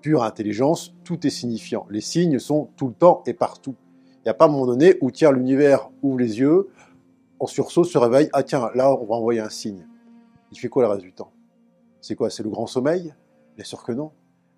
pure 0.00 0.24
intelligence, 0.24 0.96
tout 1.04 1.24
est 1.28 1.30
signifiant. 1.30 1.86
Les 1.88 2.00
signes 2.00 2.40
sont 2.40 2.70
tout 2.76 2.88
le 2.88 2.94
temps 2.94 3.22
et 3.26 3.34
partout. 3.34 3.76
Il 4.16 4.22
n'y 4.24 4.30
a 4.30 4.34
pas 4.34 4.46
un 4.46 4.48
moment 4.48 4.66
donné 4.66 4.96
où, 5.00 5.12
tiens, 5.12 5.30
l'univers 5.30 5.90
ouvre 6.02 6.18
les 6.18 6.40
yeux, 6.40 6.70
en 7.38 7.46
sursaut 7.46 7.84
se 7.84 7.98
réveille, 7.98 8.28
ah 8.32 8.42
tiens, 8.42 8.70
là, 8.74 8.92
on 9.00 9.04
va 9.04 9.14
envoyer 9.14 9.38
un 9.38 9.48
signe. 9.48 9.86
Il 10.50 10.58
fait 10.58 10.68
quoi 10.68 10.82
le 10.82 10.88
reste 10.88 11.02
du 11.02 11.12
temps? 11.12 11.30
C'est 12.00 12.16
quoi? 12.16 12.30
C'est 12.30 12.42
le 12.42 12.50
grand 12.50 12.66
sommeil? 12.66 13.14
Bien 13.54 13.64
sûr 13.64 13.84
que 13.84 13.92
non 13.92 14.10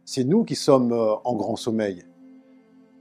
c'est 0.04 0.24
nous 0.24 0.44
qui 0.44 0.56
sommes 0.56 0.92
euh, 0.92 1.14
en 1.24 1.34
grand 1.34 1.56
sommeil. 1.56 2.04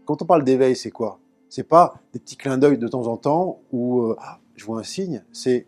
Quand 0.05 0.21
on 0.21 0.25
parle 0.25 0.43
d'éveil, 0.43 0.75
c'est 0.75 0.91
quoi? 0.91 1.19
C'est 1.49 1.63
pas 1.63 1.95
des 2.13 2.19
petits 2.19 2.37
clins 2.37 2.57
d'œil 2.57 2.77
de 2.77 2.87
temps 2.87 3.07
en 3.07 3.17
temps 3.17 3.59
où 3.71 4.01
euh, 4.01 4.15
ah, 4.19 4.39
je 4.55 4.65
vois 4.65 4.79
un 4.79 4.83
signe, 4.83 5.23
c'est 5.31 5.67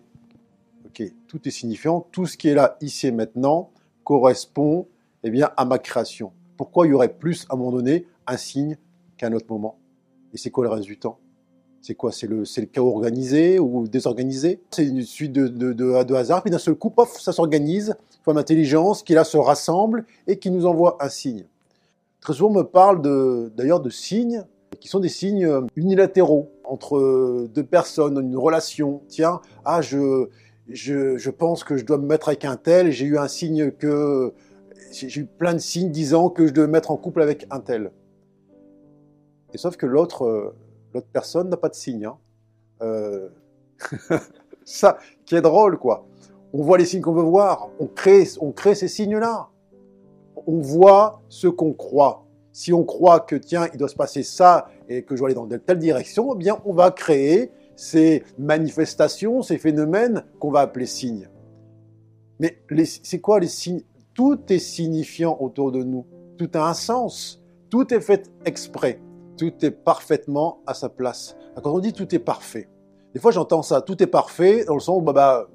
ok, 0.86 1.04
tout 1.28 1.48
est 1.48 1.52
signifiant, 1.52 2.08
tout 2.12 2.26
ce 2.26 2.38
qui 2.38 2.48
est 2.50 2.54
là 2.54 2.78
ici 2.82 3.08
et 3.08 3.12
maintenant 3.12 3.72
correspond 4.04 4.88
eh 5.24 5.30
bien 5.30 5.52
à 5.58 5.66
ma 5.66 5.80
création. 5.80 6.32
Pourquoi 6.58 6.86
il 6.88 6.92
y 6.92 6.94
aurait 6.94 7.14
plus 7.14 7.46
à 7.50 7.56
un 7.56 7.58
moment 7.58 7.72
donné 7.72 8.06
un 8.28 8.38
signe 8.38 8.78
qu'à 9.18 9.28
un 9.28 9.34
autre 9.34 9.48
moment? 9.50 9.78
Et 10.34 10.38
c'est 10.38 10.52
quoi 10.52 10.64
le 10.64 10.70
reste 10.70 10.86
du 10.86 10.98
temps? 10.98 11.20
C'est 11.84 11.96
quoi 11.96 12.14
C'est 12.14 12.28
le, 12.28 12.44
le 12.44 12.66
chaos 12.66 12.90
organisé 12.90 13.60
ou 13.60 13.88
désorganisé? 13.90 14.62
C'est 14.72 14.86
une 14.86 15.02
suite 15.02 15.34
de, 15.34 16.16
hasard, 16.16 16.42
puis 16.42 16.50
d'un 16.50 16.58
seul 16.58 16.76
coup, 16.76 16.90
pof, 16.90 17.20
ça 17.20 17.34
s'organise, 17.34 17.96
forme 18.24 18.38
intelligence 18.38 19.04
qui 19.04 19.14
là 19.14 19.26
se 19.26 19.36
rassemble 19.36 20.06
et 20.26 20.40
qui 20.40 20.50
nous 20.50 20.66
envoie 20.66 20.98
un 21.02 21.10
signe. 21.10 21.46
Très 22.22 22.34
souvent, 22.34 22.52
on 22.52 22.54
me 22.54 22.64
parle 22.64 23.02
d'ailleurs 23.54 23.82
de, 23.82 23.90
signes 23.90 24.46
qui 24.80 24.88
sont 24.88 25.02
des 25.02 25.10
signes 25.10 25.68
unilatéraux 25.76 26.50
entre 26.64 27.48
deux 27.54 27.66
personnes, 27.66 28.18
une 28.18 28.38
relation. 28.38 29.02
Tiens, 29.10 29.42
ah, 29.66 29.82
je, 29.82 30.30
je, 30.70 31.30
pense 31.30 31.66
que 31.66 31.76
je 31.76 31.84
dois 31.84 31.98
me 31.98 32.08
mettre 32.08 32.30
avec 32.30 32.46
un 32.46 32.56
tel, 32.56 32.92
j'ai 32.92 33.06
eu 33.06 33.18
un 33.18 33.28
signe 33.28 33.72
que 33.72 34.34
j'ai 34.94 35.20
eu 35.20 35.26
plein 35.26 35.54
de 35.54 35.60
signes 35.60 35.92
disant 35.92 36.30
que 36.30 36.48
je 36.48 36.54
devais 36.54 36.68
me 36.68 36.72
mettre 36.72 36.92
en 36.92 36.98
couple 36.98 37.22
avec 37.22 37.46
un 37.52 37.60
tel. 37.60 37.92
Et 39.54 39.58
sauf 39.58 39.76
que 39.76 39.86
l'autre 39.86 40.24
euh, 40.24 40.56
l'autre 40.94 41.08
personne 41.12 41.50
n'a 41.50 41.58
pas 41.58 41.70
de 41.70 41.76
signe. 41.76 42.06
Hein. 42.06 42.18
Euh, 42.82 43.30
ça, 44.66 44.98
qui 45.26 45.36
est 45.36 45.42
drôle, 45.42 45.78
quoi. 45.78 46.06
On 46.54 46.62
voit 46.62 46.78
les 46.78 46.86
signes 46.86 47.02
qu'on 47.02 47.14
veut 47.14 47.24
voir, 47.24 47.70
on 47.80 47.88
crée, 47.88 48.28
on 48.40 48.52
crée 48.52 48.76
ces 48.76 48.88
signes-là. 48.88 49.50
On 50.46 50.60
voit 50.60 51.22
ce 51.30 51.48
qu'on 51.48 51.74
croit. 51.74 52.26
Si 52.52 52.72
on 52.72 52.84
croit 52.84 53.22
que, 53.22 53.36
tiens, 53.36 53.68
il 53.74 53.80
doit 53.80 53.88
se 53.88 53.96
passer 53.96 54.22
ça 54.22 54.68
et 54.88 55.04
que 55.04 55.16
je 55.16 55.22
dois 55.22 55.30
aller 55.30 55.36
dans 55.36 55.48
telle 55.48 55.80
direction, 55.80 56.34
eh 56.36 56.38
bien, 56.38 56.60
on 56.66 56.74
va 56.74 56.92
créer 56.92 57.52
ces 57.76 58.24
manifestations, 58.38 59.42
ces 59.42 59.58
phénomènes 59.58 60.24
qu'on 60.40 60.52
va 60.52 60.60
appeler 60.60 60.86
signes. 60.86 61.30
Mais 62.40 62.60
c'est 63.04 63.20
quoi 63.20 63.40
les 63.40 63.48
signes? 63.48 63.82
Tout 64.14 64.40
est 64.50 64.60
signifiant 64.60 65.36
autour 65.40 65.72
de 65.72 65.82
nous. 65.82 66.06
Tout 66.38 66.50
a 66.54 66.70
un 66.70 66.76
sens. 66.76 67.42
Tout 67.72 67.92
est 67.92 68.02
fait 68.02 68.30
exprès. 68.46 69.00
Tout 69.38 69.54
est 69.66 69.72
parfaitement 69.72 70.60
à 70.68 70.74
sa 70.74 70.90
place. 70.90 71.36
Quand 71.62 71.74
on 71.74 71.80
dit 71.80 71.94
tout 71.94 72.14
est 72.14 72.20
parfait, 72.20 72.70
des 73.14 73.20
fois 73.20 73.32
j'entends 73.32 73.62
ça, 73.62 73.82
tout 73.82 74.02
est 74.02 74.08
parfait, 74.08 74.66
dans 74.66 74.76
le 74.76 74.80
sens 74.80 75.00
où 75.00 75.02
bah, 75.02 75.14
bah 75.14 75.48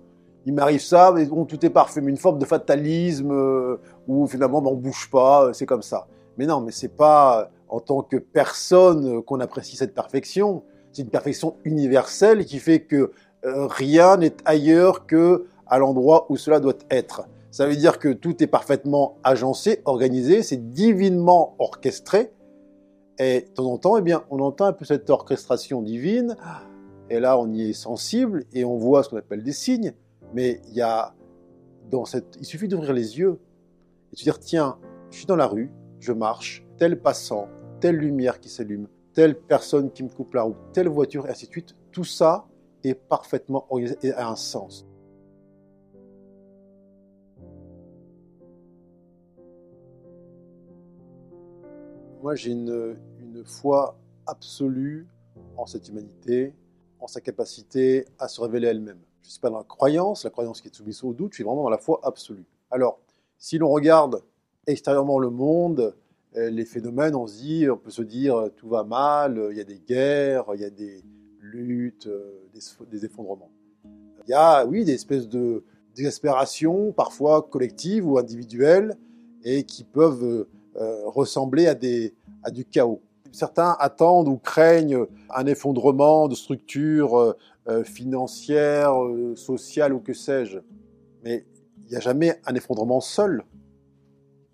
il 0.46 0.54
m'arrive 0.54 0.80
ça, 0.80 1.12
mais 1.14 1.26
bon, 1.26 1.44
tout 1.44 1.64
est 1.66 1.70
parfait, 1.70 2.00
mais 2.00 2.10
une 2.10 2.16
forme 2.16 2.38
de 2.38 2.44
fatalisme 2.44 3.30
euh, 3.30 3.76
où 4.06 4.26
finalement 4.26 4.62
on 4.64 4.74
bouge 4.74 5.10
pas, 5.10 5.44
euh, 5.44 5.52
c'est 5.52 5.66
comme 5.66 5.82
ça. 5.82 6.06
Mais 6.38 6.46
non, 6.46 6.60
mais 6.60 6.72
c'est 6.72 6.96
pas 6.96 7.50
en 7.68 7.80
tant 7.80 8.02
que 8.02 8.16
personne 8.16 9.22
qu'on 9.22 9.40
apprécie 9.40 9.76
cette 9.76 9.94
perfection. 9.94 10.62
C'est 10.92 11.02
une 11.02 11.10
perfection 11.10 11.56
universelle 11.64 12.46
qui 12.46 12.60
fait 12.60 12.80
que 12.80 13.12
euh, 13.44 13.66
rien 13.66 14.16
n'est 14.16 14.36
ailleurs 14.44 15.06
que 15.06 15.46
à 15.66 15.78
l'endroit 15.78 16.26
où 16.30 16.36
cela 16.36 16.60
doit 16.60 16.78
être. 16.90 17.28
Ça 17.50 17.66
veut 17.66 17.76
dire 17.76 17.98
que 17.98 18.08
tout 18.08 18.42
est 18.42 18.46
parfaitement 18.46 19.16
agencé, 19.24 19.82
organisé, 19.84 20.42
c'est 20.42 20.70
divinement 20.70 21.56
orchestré. 21.58 22.32
Et 23.18 23.40
de 23.40 23.46
temps 23.48 23.66
en 23.66 23.78
temps, 23.78 23.96
eh 23.96 24.02
bien, 24.02 24.24
on 24.30 24.38
entend 24.38 24.66
un 24.66 24.72
peu 24.72 24.84
cette 24.84 25.10
orchestration 25.10 25.82
divine. 25.82 26.36
Et 27.10 27.20
là, 27.20 27.38
on 27.38 27.52
y 27.52 27.70
est 27.70 27.72
sensible 27.72 28.44
et 28.52 28.64
on 28.64 28.76
voit 28.76 29.02
ce 29.02 29.08
qu'on 29.08 29.16
appelle 29.16 29.42
des 29.42 29.52
signes. 29.52 29.92
Mais 30.34 30.60
il 30.72 32.44
suffit 32.44 32.68
d'ouvrir 32.68 32.92
les 32.92 33.18
yeux 33.18 33.40
et 34.12 34.16
de 34.16 34.22
dire 34.22 34.38
tiens, 34.38 34.78
je 35.10 35.16
suis 35.16 35.26
dans 35.26 35.36
la 35.36 35.46
rue, 35.46 35.70
je 36.00 36.12
marche, 36.12 36.64
tel 36.76 37.00
passant, 37.00 37.48
telle 37.80 37.96
lumière 37.96 38.40
qui 38.40 38.48
s'allume, 38.48 38.88
telle 39.14 39.36
personne 39.36 39.90
qui 39.90 40.02
me 40.02 40.08
coupe 40.08 40.34
la 40.34 40.42
route, 40.42 40.56
telle 40.72 40.88
voiture, 40.88 41.26
et 41.26 41.30
ainsi 41.30 41.46
de 41.46 41.50
suite. 41.50 41.74
Tout 41.90 42.04
ça 42.04 42.46
est 42.84 42.94
parfaitement 42.94 43.66
organisé 43.70 43.96
et 44.02 44.12
a 44.12 44.28
un 44.28 44.36
sens. 44.36 44.86
Moi, 52.22 52.34
j'ai 52.34 52.50
une, 52.50 52.96
une 53.38 53.44
foi 53.44 53.96
absolue 54.26 55.06
en 55.56 55.64
cette 55.64 55.88
humanité, 55.88 56.52
en 56.98 57.06
sa 57.06 57.20
capacité 57.20 58.04
à 58.18 58.26
se 58.26 58.40
révéler 58.40 58.66
elle-même. 58.66 58.98
Je 59.22 59.28
ne 59.28 59.30
suis 59.30 59.40
pas 59.40 59.50
dans 59.50 59.58
la 59.58 59.64
croyance, 59.64 60.24
la 60.24 60.30
croyance 60.30 60.60
qui 60.60 60.68
est 60.68 60.74
soumise 60.74 61.04
au 61.04 61.12
doute, 61.12 61.32
je 61.32 61.36
suis 61.36 61.44
vraiment 61.44 61.62
dans 61.62 61.70
la 61.70 61.78
foi 61.78 62.00
absolue. 62.02 62.46
Alors, 62.70 62.98
si 63.38 63.58
l'on 63.58 63.68
regarde 63.68 64.22
extérieurement 64.66 65.20
le 65.20 65.30
monde, 65.30 65.94
euh, 66.36 66.50
les 66.50 66.64
phénomènes, 66.64 67.14
on, 67.14 67.26
peut 67.26 67.90
se 67.90 68.02
dire 68.02 68.36
euh, 68.36 68.48
tout 68.48 68.68
va 68.68 68.82
mal, 68.82 69.40
il 69.52 69.56
y 69.56 69.60
a 69.60 69.64
des 69.64 69.78
guerres, 69.78 70.46
il 70.54 70.60
y 70.60 70.64
a 70.64 70.70
des 70.70 71.04
luttes, 71.40 72.08
euh, 72.08 72.42
des, 72.90 73.04
effondrements. 73.04 73.50
Il 74.26 74.30
y 74.30 74.34
a, 74.34 74.66
oui, 74.66 74.84
des 74.84 74.94
espèces 74.94 75.28
de 75.28 75.64
désespération, 75.94 76.92
parfois 76.92 77.42
collective 77.42 78.06
ou 78.06 78.18
individuelle, 78.18 78.96
et 79.44 79.62
qui 79.62 79.84
peuvent 79.84 80.46
ressembler 81.06 81.66
à 81.66 82.50
du 82.50 82.64
chaos. 82.64 83.00
Certains 83.32 83.76
attendent 83.78 84.28
ou 84.28 84.36
craignent 84.36 85.06
un 85.34 85.46
effondrement 85.46 86.28
de 86.28 86.34
structures 86.34 87.36
financières, 87.84 88.94
sociales 89.34 89.92
ou 89.92 90.00
que 90.00 90.14
sais-je. 90.14 90.58
Mais 91.22 91.44
il 91.82 91.90
n'y 91.90 91.96
a 91.96 92.00
jamais 92.00 92.40
un 92.46 92.54
effondrement 92.54 93.00
seul. 93.00 93.44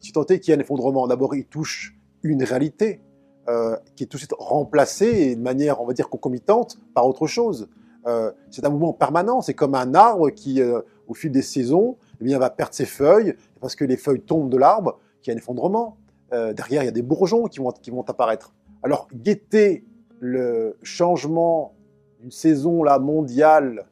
Si 0.00 0.12
tant 0.12 0.26
est 0.26 0.40
qu'il 0.40 0.52
y 0.52 0.54
a 0.54 0.58
un 0.58 0.60
effondrement, 0.60 1.06
d'abord 1.06 1.34
il 1.34 1.46
touche 1.46 1.96
une 2.22 2.42
réalité 2.42 3.00
euh, 3.48 3.76
qui 3.94 4.04
est 4.04 4.06
tout 4.06 4.16
de 4.16 4.20
suite 4.20 4.34
remplacée 4.38 5.36
de 5.36 5.40
manière, 5.40 5.82
on 5.82 5.86
va 5.86 5.92
dire, 5.92 6.08
concomitante 6.08 6.78
par 6.94 7.06
autre 7.06 7.26
chose. 7.26 7.68
Euh, 8.06 8.32
c'est 8.50 8.64
un 8.64 8.70
mouvement 8.70 8.94
permanent, 8.94 9.42
c'est 9.42 9.52
comme 9.52 9.74
un 9.74 9.94
arbre 9.94 10.30
qui, 10.30 10.62
euh, 10.62 10.80
au 11.08 11.14
fil 11.14 11.30
des 11.30 11.42
saisons, 11.42 11.98
eh 12.20 12.24
bien, 12.24 12.38
va 12.38 12.48
perdre 12.48 12.72
ses 12.72 12.86
feuilles, 12.86 13.34
parce 13.60 13.76
que 13.76 13.84
les 13.84 13.98
feuilles 13.98 14.22
tombent 14.22 14.48
de 14.48 14.56
l'arbre, 14.56 14.98
qu'il 15.20 15.30
y 15.30 15.34
a 15.34 15.36
un 15.36 15.38
effondrement. 15.38 15.98
derrière, 16.30 16.82
il 16.82 16.86
y 16.86 16.88
a 16.88 16.92
des 16.92 17.02
bourgeons 17.02 17.44
qui 17.44 17.60
vont 17.60 18.02
apparaître. 18.02 18.52
Alors, 18.84 19.08
guetter 19.14 19.82
le 20.20 20.76
changement 20.82 21.74
d'une 22.20 22.30
saison 22.30 22.82
là, 22.82 22.98
mondiale 22.98 23.86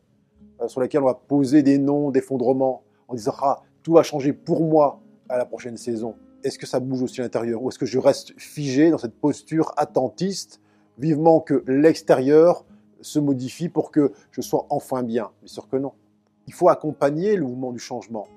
sur 0.66 0.82
laquelle 0.82 1.00
on 1.00 1.06
va 1.06 1.14
poser 1.14 1.62
des 1.62 1.78
noms 1.78 2.10
d'effondrement 2.10 2.82
en 3.08 3.14
disant 3.14 3.32
ah, 3.40 3.62
tout 3.82 3.94
va 3.94 4.02
changer 4.02 4.34
pour 4.34 4.62
moi 4.62 5.00
à 5.30 5.38
la 5.38 5.46
prochaine 5.46 5.78
saison 5.78 6.14
Est-ce 6.44 6.58
que 6.58 6.66
ça 6.66 6.78
bouge 6.78 7.00
aussi 7.00 7.22
à 7.22 7.24
l'intérieur 7.24 7.62
Ou 7.62 7.70
est-ce 7.70 7.78
que 7.78 7.86
je 7.86 7.98
reste 7.98 8.38
figé 8.38 8.90
dans 8.90 8.98
cette 8.98 9.14
posture 9.14 9.72
attentiste, 9.78 10.60
vivement 10.98 11.40
que 11.40 11.64
l'extérieur 11.66 12.66
se 13.00 13.18
modifie 13.18 13.70
pour 13.70 13.92
que 13.92 14.12
je 14.30 14.42
sois 14.42 14.66
enfin 14.68 15.02
bien? 15.02 15.30
Bien 15.40 15.48
sûr 15.48 15.70
que 15.70 15.78
non. 15.78 15.92
Il 16.48 16.52
faut 16.52 16.68
accompagner 16.68 17.36
le 17.36 17.44
mouvement 17.44 17.72
du 17.72 17.78
changement. 17.78 18.28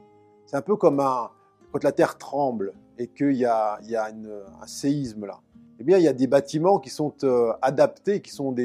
C'est 0.46 0.56
un 0.56 0.62
peu 0.62 0.78
comme 0.78 1.00
quand 1.00 1.84
la 1.84 1.92
terre 1.92 2.18
tremble 2.18 2.72
et 2.98 3.08
qu'il 3.08 3.34
y 3.34 3.44
a, 3.44 3.78
il 3.84 3.90
y 3.90 3.98
a 3.98 4.06
un 4.06 4.68
séisme 4.68 5.26
là. 5.26 5.42
Eh 5.80 5.84
bien, 5.84 5.98
il 5.98 6.04
y 6.04 6.08
a 6.08 6.14
des 6.14 6.28
bâtiments 6.28 6.80
qui 6.80 6.90
sont 6.90 7.14
euh, 7.24 7.52
adaptés, 7.62 8.22
qui 8.22 8.32
sont, 8.32 8.56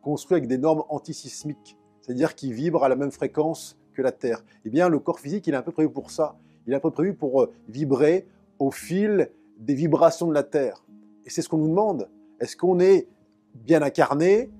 construits 0.00 0.36
avec 0.36 0.48
des 0.48 0.58
normes 0.58 0.82
antisismiques, 0.88 1.78
c'est-à-dire 2.00 2.34
qui 2.34 2.52
vibrent 2.52 2.84
à 2.84 2.88
la 2.88 2.96
même 2.96 3.12
fréquence 3.12 3.78
que 3.92 4.02
la 4.02 4.10
Terre. 4.10 4.44
Eh 4.64 4.70
bien, 4.70 4.88
le 4.88 4.98
corps 4.98 5.20
physique, 5.20 5.46
il 5.46 5.54
est 5.54 5.56
un 5.56 5.62
peu 5.62 5.70
prévu 5.70 5.90
pour 5.90 6.10
ça 6.10 6.36
il 6.66 6.72
est 6.72 6.76
un 6.76 6.80
peu 6.80 6.90
prévu 6.90 7.14
pour 7.14 7.42
euh, 7.42 7.52
vibrer 7.68 8.26
au 8.58 8.70
fil 8.70 9.30
des 9.58 9.74
vibrations 9.74 10.26
de 10.26 10.34
la 10.34 10.42
Terre. 10.42 10.84
Et 11.24 11.30
c'est 11.30 11.42
ce 11.42 11.48
qu'on 11.48 11.58
nous 11.58 11.68
demande. 11.68 12.08
Est-ce 12.40 12.56
qu'on 12.56 12.80
est 12.80 13.08
bien 13.54 13.82
incarné? 13.82 14.50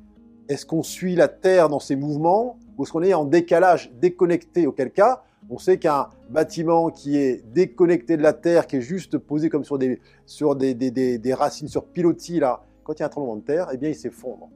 Est-ce 0.48 0.66
qu'on 0.66 0.82
suit 0.82 1.14
la 1.14 1.28
Terre 1.28 1.68
dans 1.68 1.80
ses 1.80 1.96
mouvements? 1.96 2.58
Ou 2.76 2.84
est-ce 2.84 2.92
qu'on 2.92 3.02
est 3.02 3.14
en 3.14 3.24
décalage, 3.24 3.92
déconnecté 4.00 4.66
Auquel 4.66 4.90
cas, 4.90 5.22
on 5.50 5.58
sait 5.58 5.78
qu'un 5.78 6.08
bâtiment 6.30 6.90
qui 6.90 7.16
est 7.16 7.44
déconnecté 7.52 8.16
de 8.16 8.22
la 8.22 8.32
Terre, 8.32 8.66
qui 8.66 8.76
est 8.76 8.80
juste 8.80 9.18
posé 9.18 9.48
comme 9.48 9.64
sur 9.64 9.78
des, 9.78 10.00
sur 10.26 10.56
des, 10.56 10.74
des, 10.74 11.18
des, 11.18 11.34
racines, 11.34 11.68
sur 11.68 11.84
pilotis, 11.84 12.40
là, 12.40 12.64
quand 12.84 12.94
il 12.94 13.00
y 13.00 13.02
a 13.02 13.06
un 13.06 13.10
tremblement 13.10 13.36
de 13.36 13.42
terre, 13.42 13.68
eh 13.72 13.76
bien, 13.76 13.88
il 13.88 13.94
s'effondre. 13.94 14.48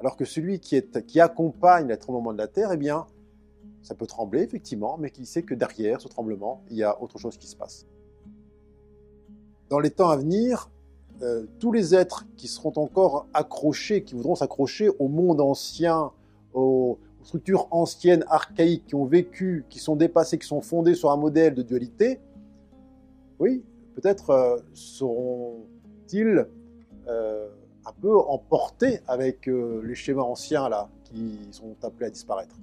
Alors 0.00 0.16
que 0.16 0.24
celui 0.24 0.60
qui, 0.60 0.76
est, 0.76 1.04
qui 1.06 1.20
accompagne 1.20 1.88
le 1.88 1.96
tremblement 1.96 2.32
de 2.32 2.38
la 2.38 2.48
Terre, 2.48 2.72
eh 2.72 2.76
bien, 2.76 3.06
ça 3.82 3.94
peut 3.94 4.06
trembler, 4.06 4.42
effectivement, 4.42 4.96
mais 4.98 5.10
qui 5.10 5.26
sait 5.26 5.42
que 5.42 5.54
derrière 5.54 6.00
ce 6.00 6.08
tremblement, 6.08 6.62
il 6.70 6.76
y 6.76 6.82
a 6.82 7.00
autre 7.02 7.18
chose 7.18 7.36
qui 7.36 7.46
se 7.46 7.56
passe. 7.56 7.86
Dans 9.68 9.78
les 9.78 9.90
temps 9.90 10.08
à 10.08 10.16
venir, 10.16 10.70
euh, 11.22 11.46
tous 11.58 11.70
les 11.70 11.94
êtres 11.94 12.26
qui 12.36 12.48
seront 12.48 12.72
encore 12.76 13.26
accrochés, 13.34 14.02
qui 14.02 14.14
voudront 14.14 14.34
s'accrocher 14.34 14.88
au 14.98 15.08
monde 15.08 15.40
ancien, 15.40 16.12
aux, 16.54 16.98
structures 17.22 17.68
anciennes, 17.70 18.24
archaïques, 18.28 18.86
qui 18.86 18.94
ont 18.94 19.04
vécu, 19.04 19.64
qui 19.68 19.78
sont 19.78 19.96
dépassées, 19.96 20.38
qui 20.38 20.46
sont 20.46 20.60
fondées 20.60 20.94
sur 20.94 21.10
un 21.10 21.16
modèle 21.16 21.54
de 21.54 21.62
dualité, 21.62 22.20
oui, 23.38 23.64
peut-être 23.94 24.30
euh, 24.30 24.58
seront-ils 24.74 26.46
euh, 27.08 27.48
un 27.86 27.92
peu 28.00 28.18
emportés 28.18 29.00
avec 29.06 29.46
les 29.46 29.94
schémas 29.94 30.22
anciens 30.22 30.68
là, 30.68 30.88
qui 31.04 31.38
sont 31.50 31.74
appelés 31.82 32.06
à 32.06 32.10
disparaître. 32.10 32.56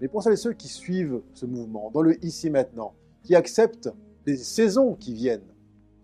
Mais 0.00 0.08
pour 0.08 0.22
celles 0.22 0.34
et 0.34 0.36
ceux 0.36 0.52
qui 0.52 0.68
suivent 0.68 1.20
ce 1.32 1.46
mouvement, 1.46 1.90
dans 1.92 2.02
le 2.02 2.24
ici 2.24 2.50
maintenant, 2.50 2.94
qui 3.22 3.34
acceptent 3.34 3.90
les 4.26 4.36
saisons 4.36 4.94
qui 4.94 5.14
viennent, 5.14 5.52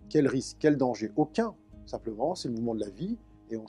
quel 0.09 0.27
risque, 0.27 0.57
quel 0.61 0.77
danger? 0.77 1.11
Aucun. 1.17 1.55
Simplement, 1.87 2.35
c'est 2.35 2.49
le 2.49 2.55
mouvement 2.55 2.75
de 2.75 2.81
la 2.81 2.91
vie 2.91 3.17
et 3.51 3.57
on 3.57 3.67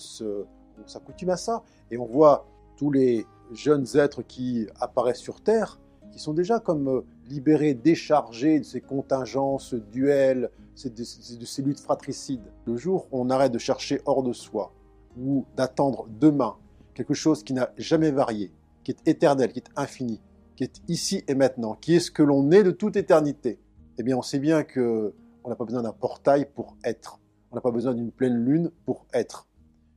s'accoutume 0.85 1.29
à 1.29 1.37
ça. 1.37 1.63
Et 1.91 1.97
on 1.97 2.05
voit 2.05 2.47
tous 2.79 2.91
les 2.91 3.25
jeunes 3.51 3.85
êtres 3.95 4.21
qui 4.21 4.65
apparaissent 4.79 5.19
sur 5.19 5.41
Terre, 5.41 5.81
qui 6.13 6.19
sont 6.19 6.33
déjà 6.33 6.61
comme 6.61 6.87
euh, 6.87 7.01
libérés, 7.27 7.73
déchargés 7.73 8.59
de 8.59 8.63
ces 8.63 8.79
contingences, 8.79 9.73
duels, 9.73 10.49
de 10.85 11.03
ces 11.03 11.61
luttes 11.61 11.81
fratricides. 11.81 12.53
Le 12.65 12.77
jour 12.77 13.09
où 13.11 13.19
on 13.21 13.29
arrête 13.29 13.51
de 13.51 13.57
chercher 13.57 13.99
hors 14.05 14.23
de 14.23 14.31
soi, 14.31 14.73
ou 15.17 15.45
d'attendre 15.57 16.07
demain 16.21 16.55
quelque 16.93 17.13
chose 17.13 17.43
qui 17.43 17.51
n'a 17.51 17.73
jamais 17.77 18.11
varié, 18.11 18.53
qui 18.85 18.91
est 18.91 19.07
éternel, 19.07 19.51
qui 19.51 19.59
est 19.59 19.69
infini, 19.75 20.21
qui 20.55 20.63
est 20.63 20.81
ici 20.87 21.25
et 21.27 21.35
maintenant, 21.35 21.75
qui 21.75 21.95
est 21.95 21.99
ce 21.99 22.11
que 22.11 22.23
l'on 22.23 22.49
est 22.51 22.63
de 22.63 22.71
toute 22.71 22.95
éternité, 22.95 23.59
eh 23.97 24.03
bien 24.03 24.15
on 24.15 24.21
sait 24.21 24.39
bien 24.39 24.63
que 24.63 25.13
on 25.43 25.49
n'a 25.49 25.55
pas 25.57 25.65
besoin 25.65 25.81
d'un 25.81 25.91
portail 25.91 26.47
pour 26.55 26.77
être. 26.85 27.19
On 27.51 27.55
n'a 27.55 27.61
pas 27.61 27.71
besoin 27.71 27.93
d'une 27.93 28.11
pleine 28.11 28.37
lune 28.37 28.71
pour 28.85 29.05
être. 29.13 29.47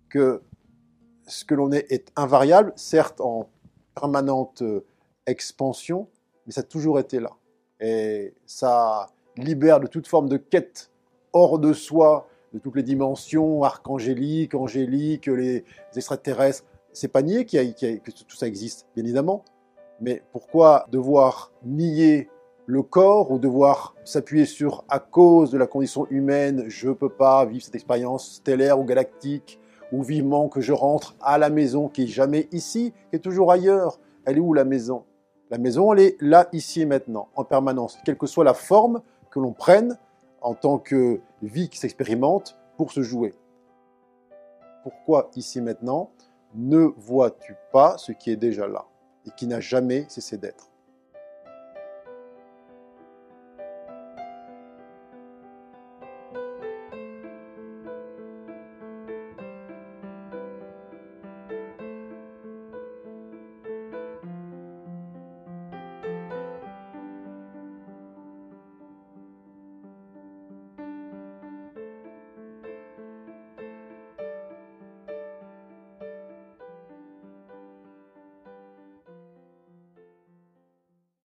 Que 0.08 0.42
ce 1.32 1.44
que 1.44 1.54
l'on 1.54 1.72
est 1.72 1.90
est 1.90 2.12
invariable, 2.16 2.72
certes 2.76 3.20
en 3.20 3.48
permanente 3.94 4.62
euh, 4.62 4.84
expansion, 5.26 6.08
mais 6.46 6.52
ça 6.52 6.60
a 6.60 6.64
toujours 6.64 6.98
été 6.98 7.20
là. 7.20 7.30
Et 7.80 8.34
ça, 8.46 9.08
libère 9.36 9.80
de 9.80 9.86
toute 9.86 10.06
forme 10.06 10.28
de 10.28 10.36
quête 10.36 10.90
hors 11.32 11.58
de 11.58 11.72
soi, 11.72 12.28
de 12.52 12.58
toutes 12.58 12.76
les 12.76 12.82
dimensions 12.82 13.62
archangéliques, 13.62 14.54
angéliques, 14.54 15.26
les 15.26 15.64
extraterrestres. 15.96 16.64
C'est 16.92 17.08
pas 17.08 17.22
nier 17.22 17.46
que 17.46 18.10
tout 18.10 18.36
ça 18.36 18.46
existe, 18.46 18.86
bien 18.94 19.04
évidemment. 19.04 19.44
Mais 20.00 20.22
pourquoi 20.32 20.86
devoir 20.90 21.52
nier 21.64 22.28
le 22.66 22.82
corps 22.82 23.30
ou 23.32 23.38
devoir 23.38 23.94
s'appuyer 24.04 24.44
sur 24.44 24.84
à 24.88 24.98
cause 24.98 25.50
de 25.50 25.58
la 25.58 25.66
condition 25.66 26.06
humaine, 26.10 26.64
je 26.68 26.90
peux 26.90 27.08
pas 27.08 27.44
vivre 27.44 27.64
cette 27.64 27.74
expérience 27.74 28.34
stellaire 28.36 28.78
ou 28.78 28.84
galactique, 28.84 29.58
ou 29.92 30.02
vivement 30.02 30.48
que 30.48 30.60
je 30.60 30.72
rentre 30.72 31.14
à 31.20 31.38
la 31.38 31.50
maison 31.50 31.88
qui 31.88 32.04
est 32.04 32.06
jamais 32.06 32.48
ici, 32.50 32.92
qui 33.10 33.16
est 33.16 33.20
toujours 33.20 33.52
ailleurs. 33.52 34.00
Elle 34.24 34.38
est 34.38 34.40
où 34.40 34.54
la 34.54 34.64
maison? 34.64 35.04
La 35.50 35.58
maison, 35.58 35.92
elle 35.92 36.00
est 36.00 36.16
là, 36.20 36.48
ici 36.52 36.80
et 36.80 36.86
maintenant, 36.86 37.28
en 37.36 37.44
permanence, 37.44 37.98
quelle 38.04 38.16
que 38.16 38.26
soit 38.26 38.44
la 38.44 38.54
forme 38.54 39.02
que 39.30 39.38
l'on 39.38 39.52
prenne 39.52 39.98
en 40.40 40.54
tant 40.54 40.78
que 40.78 41.20
vie 41.42 41.68
qui 41.68 41.78
s'expérimente 41.78 42.56
pour 42.76 42.90
se 42.90 43.02
jouer. 43.02 43.34
Pourquoi 44.82 45.30
ici 45.36 45.60
maintenant? 45.60 46.10
Ne 46.54 46.92
vois-tu 46.96 47.54
pas 47.70 47.96
ce 47.98 48.12
qui 48.12 48.30
est 48.30 48.36
déjà 48.36 48.66
là 48.66 48.86
et 49.26 49.30
qui 49.36 49.46
n'a 49.46 49.60
jamais 49.60 50.06
cessé 50.08 50.38
d'être? 50.38 50.71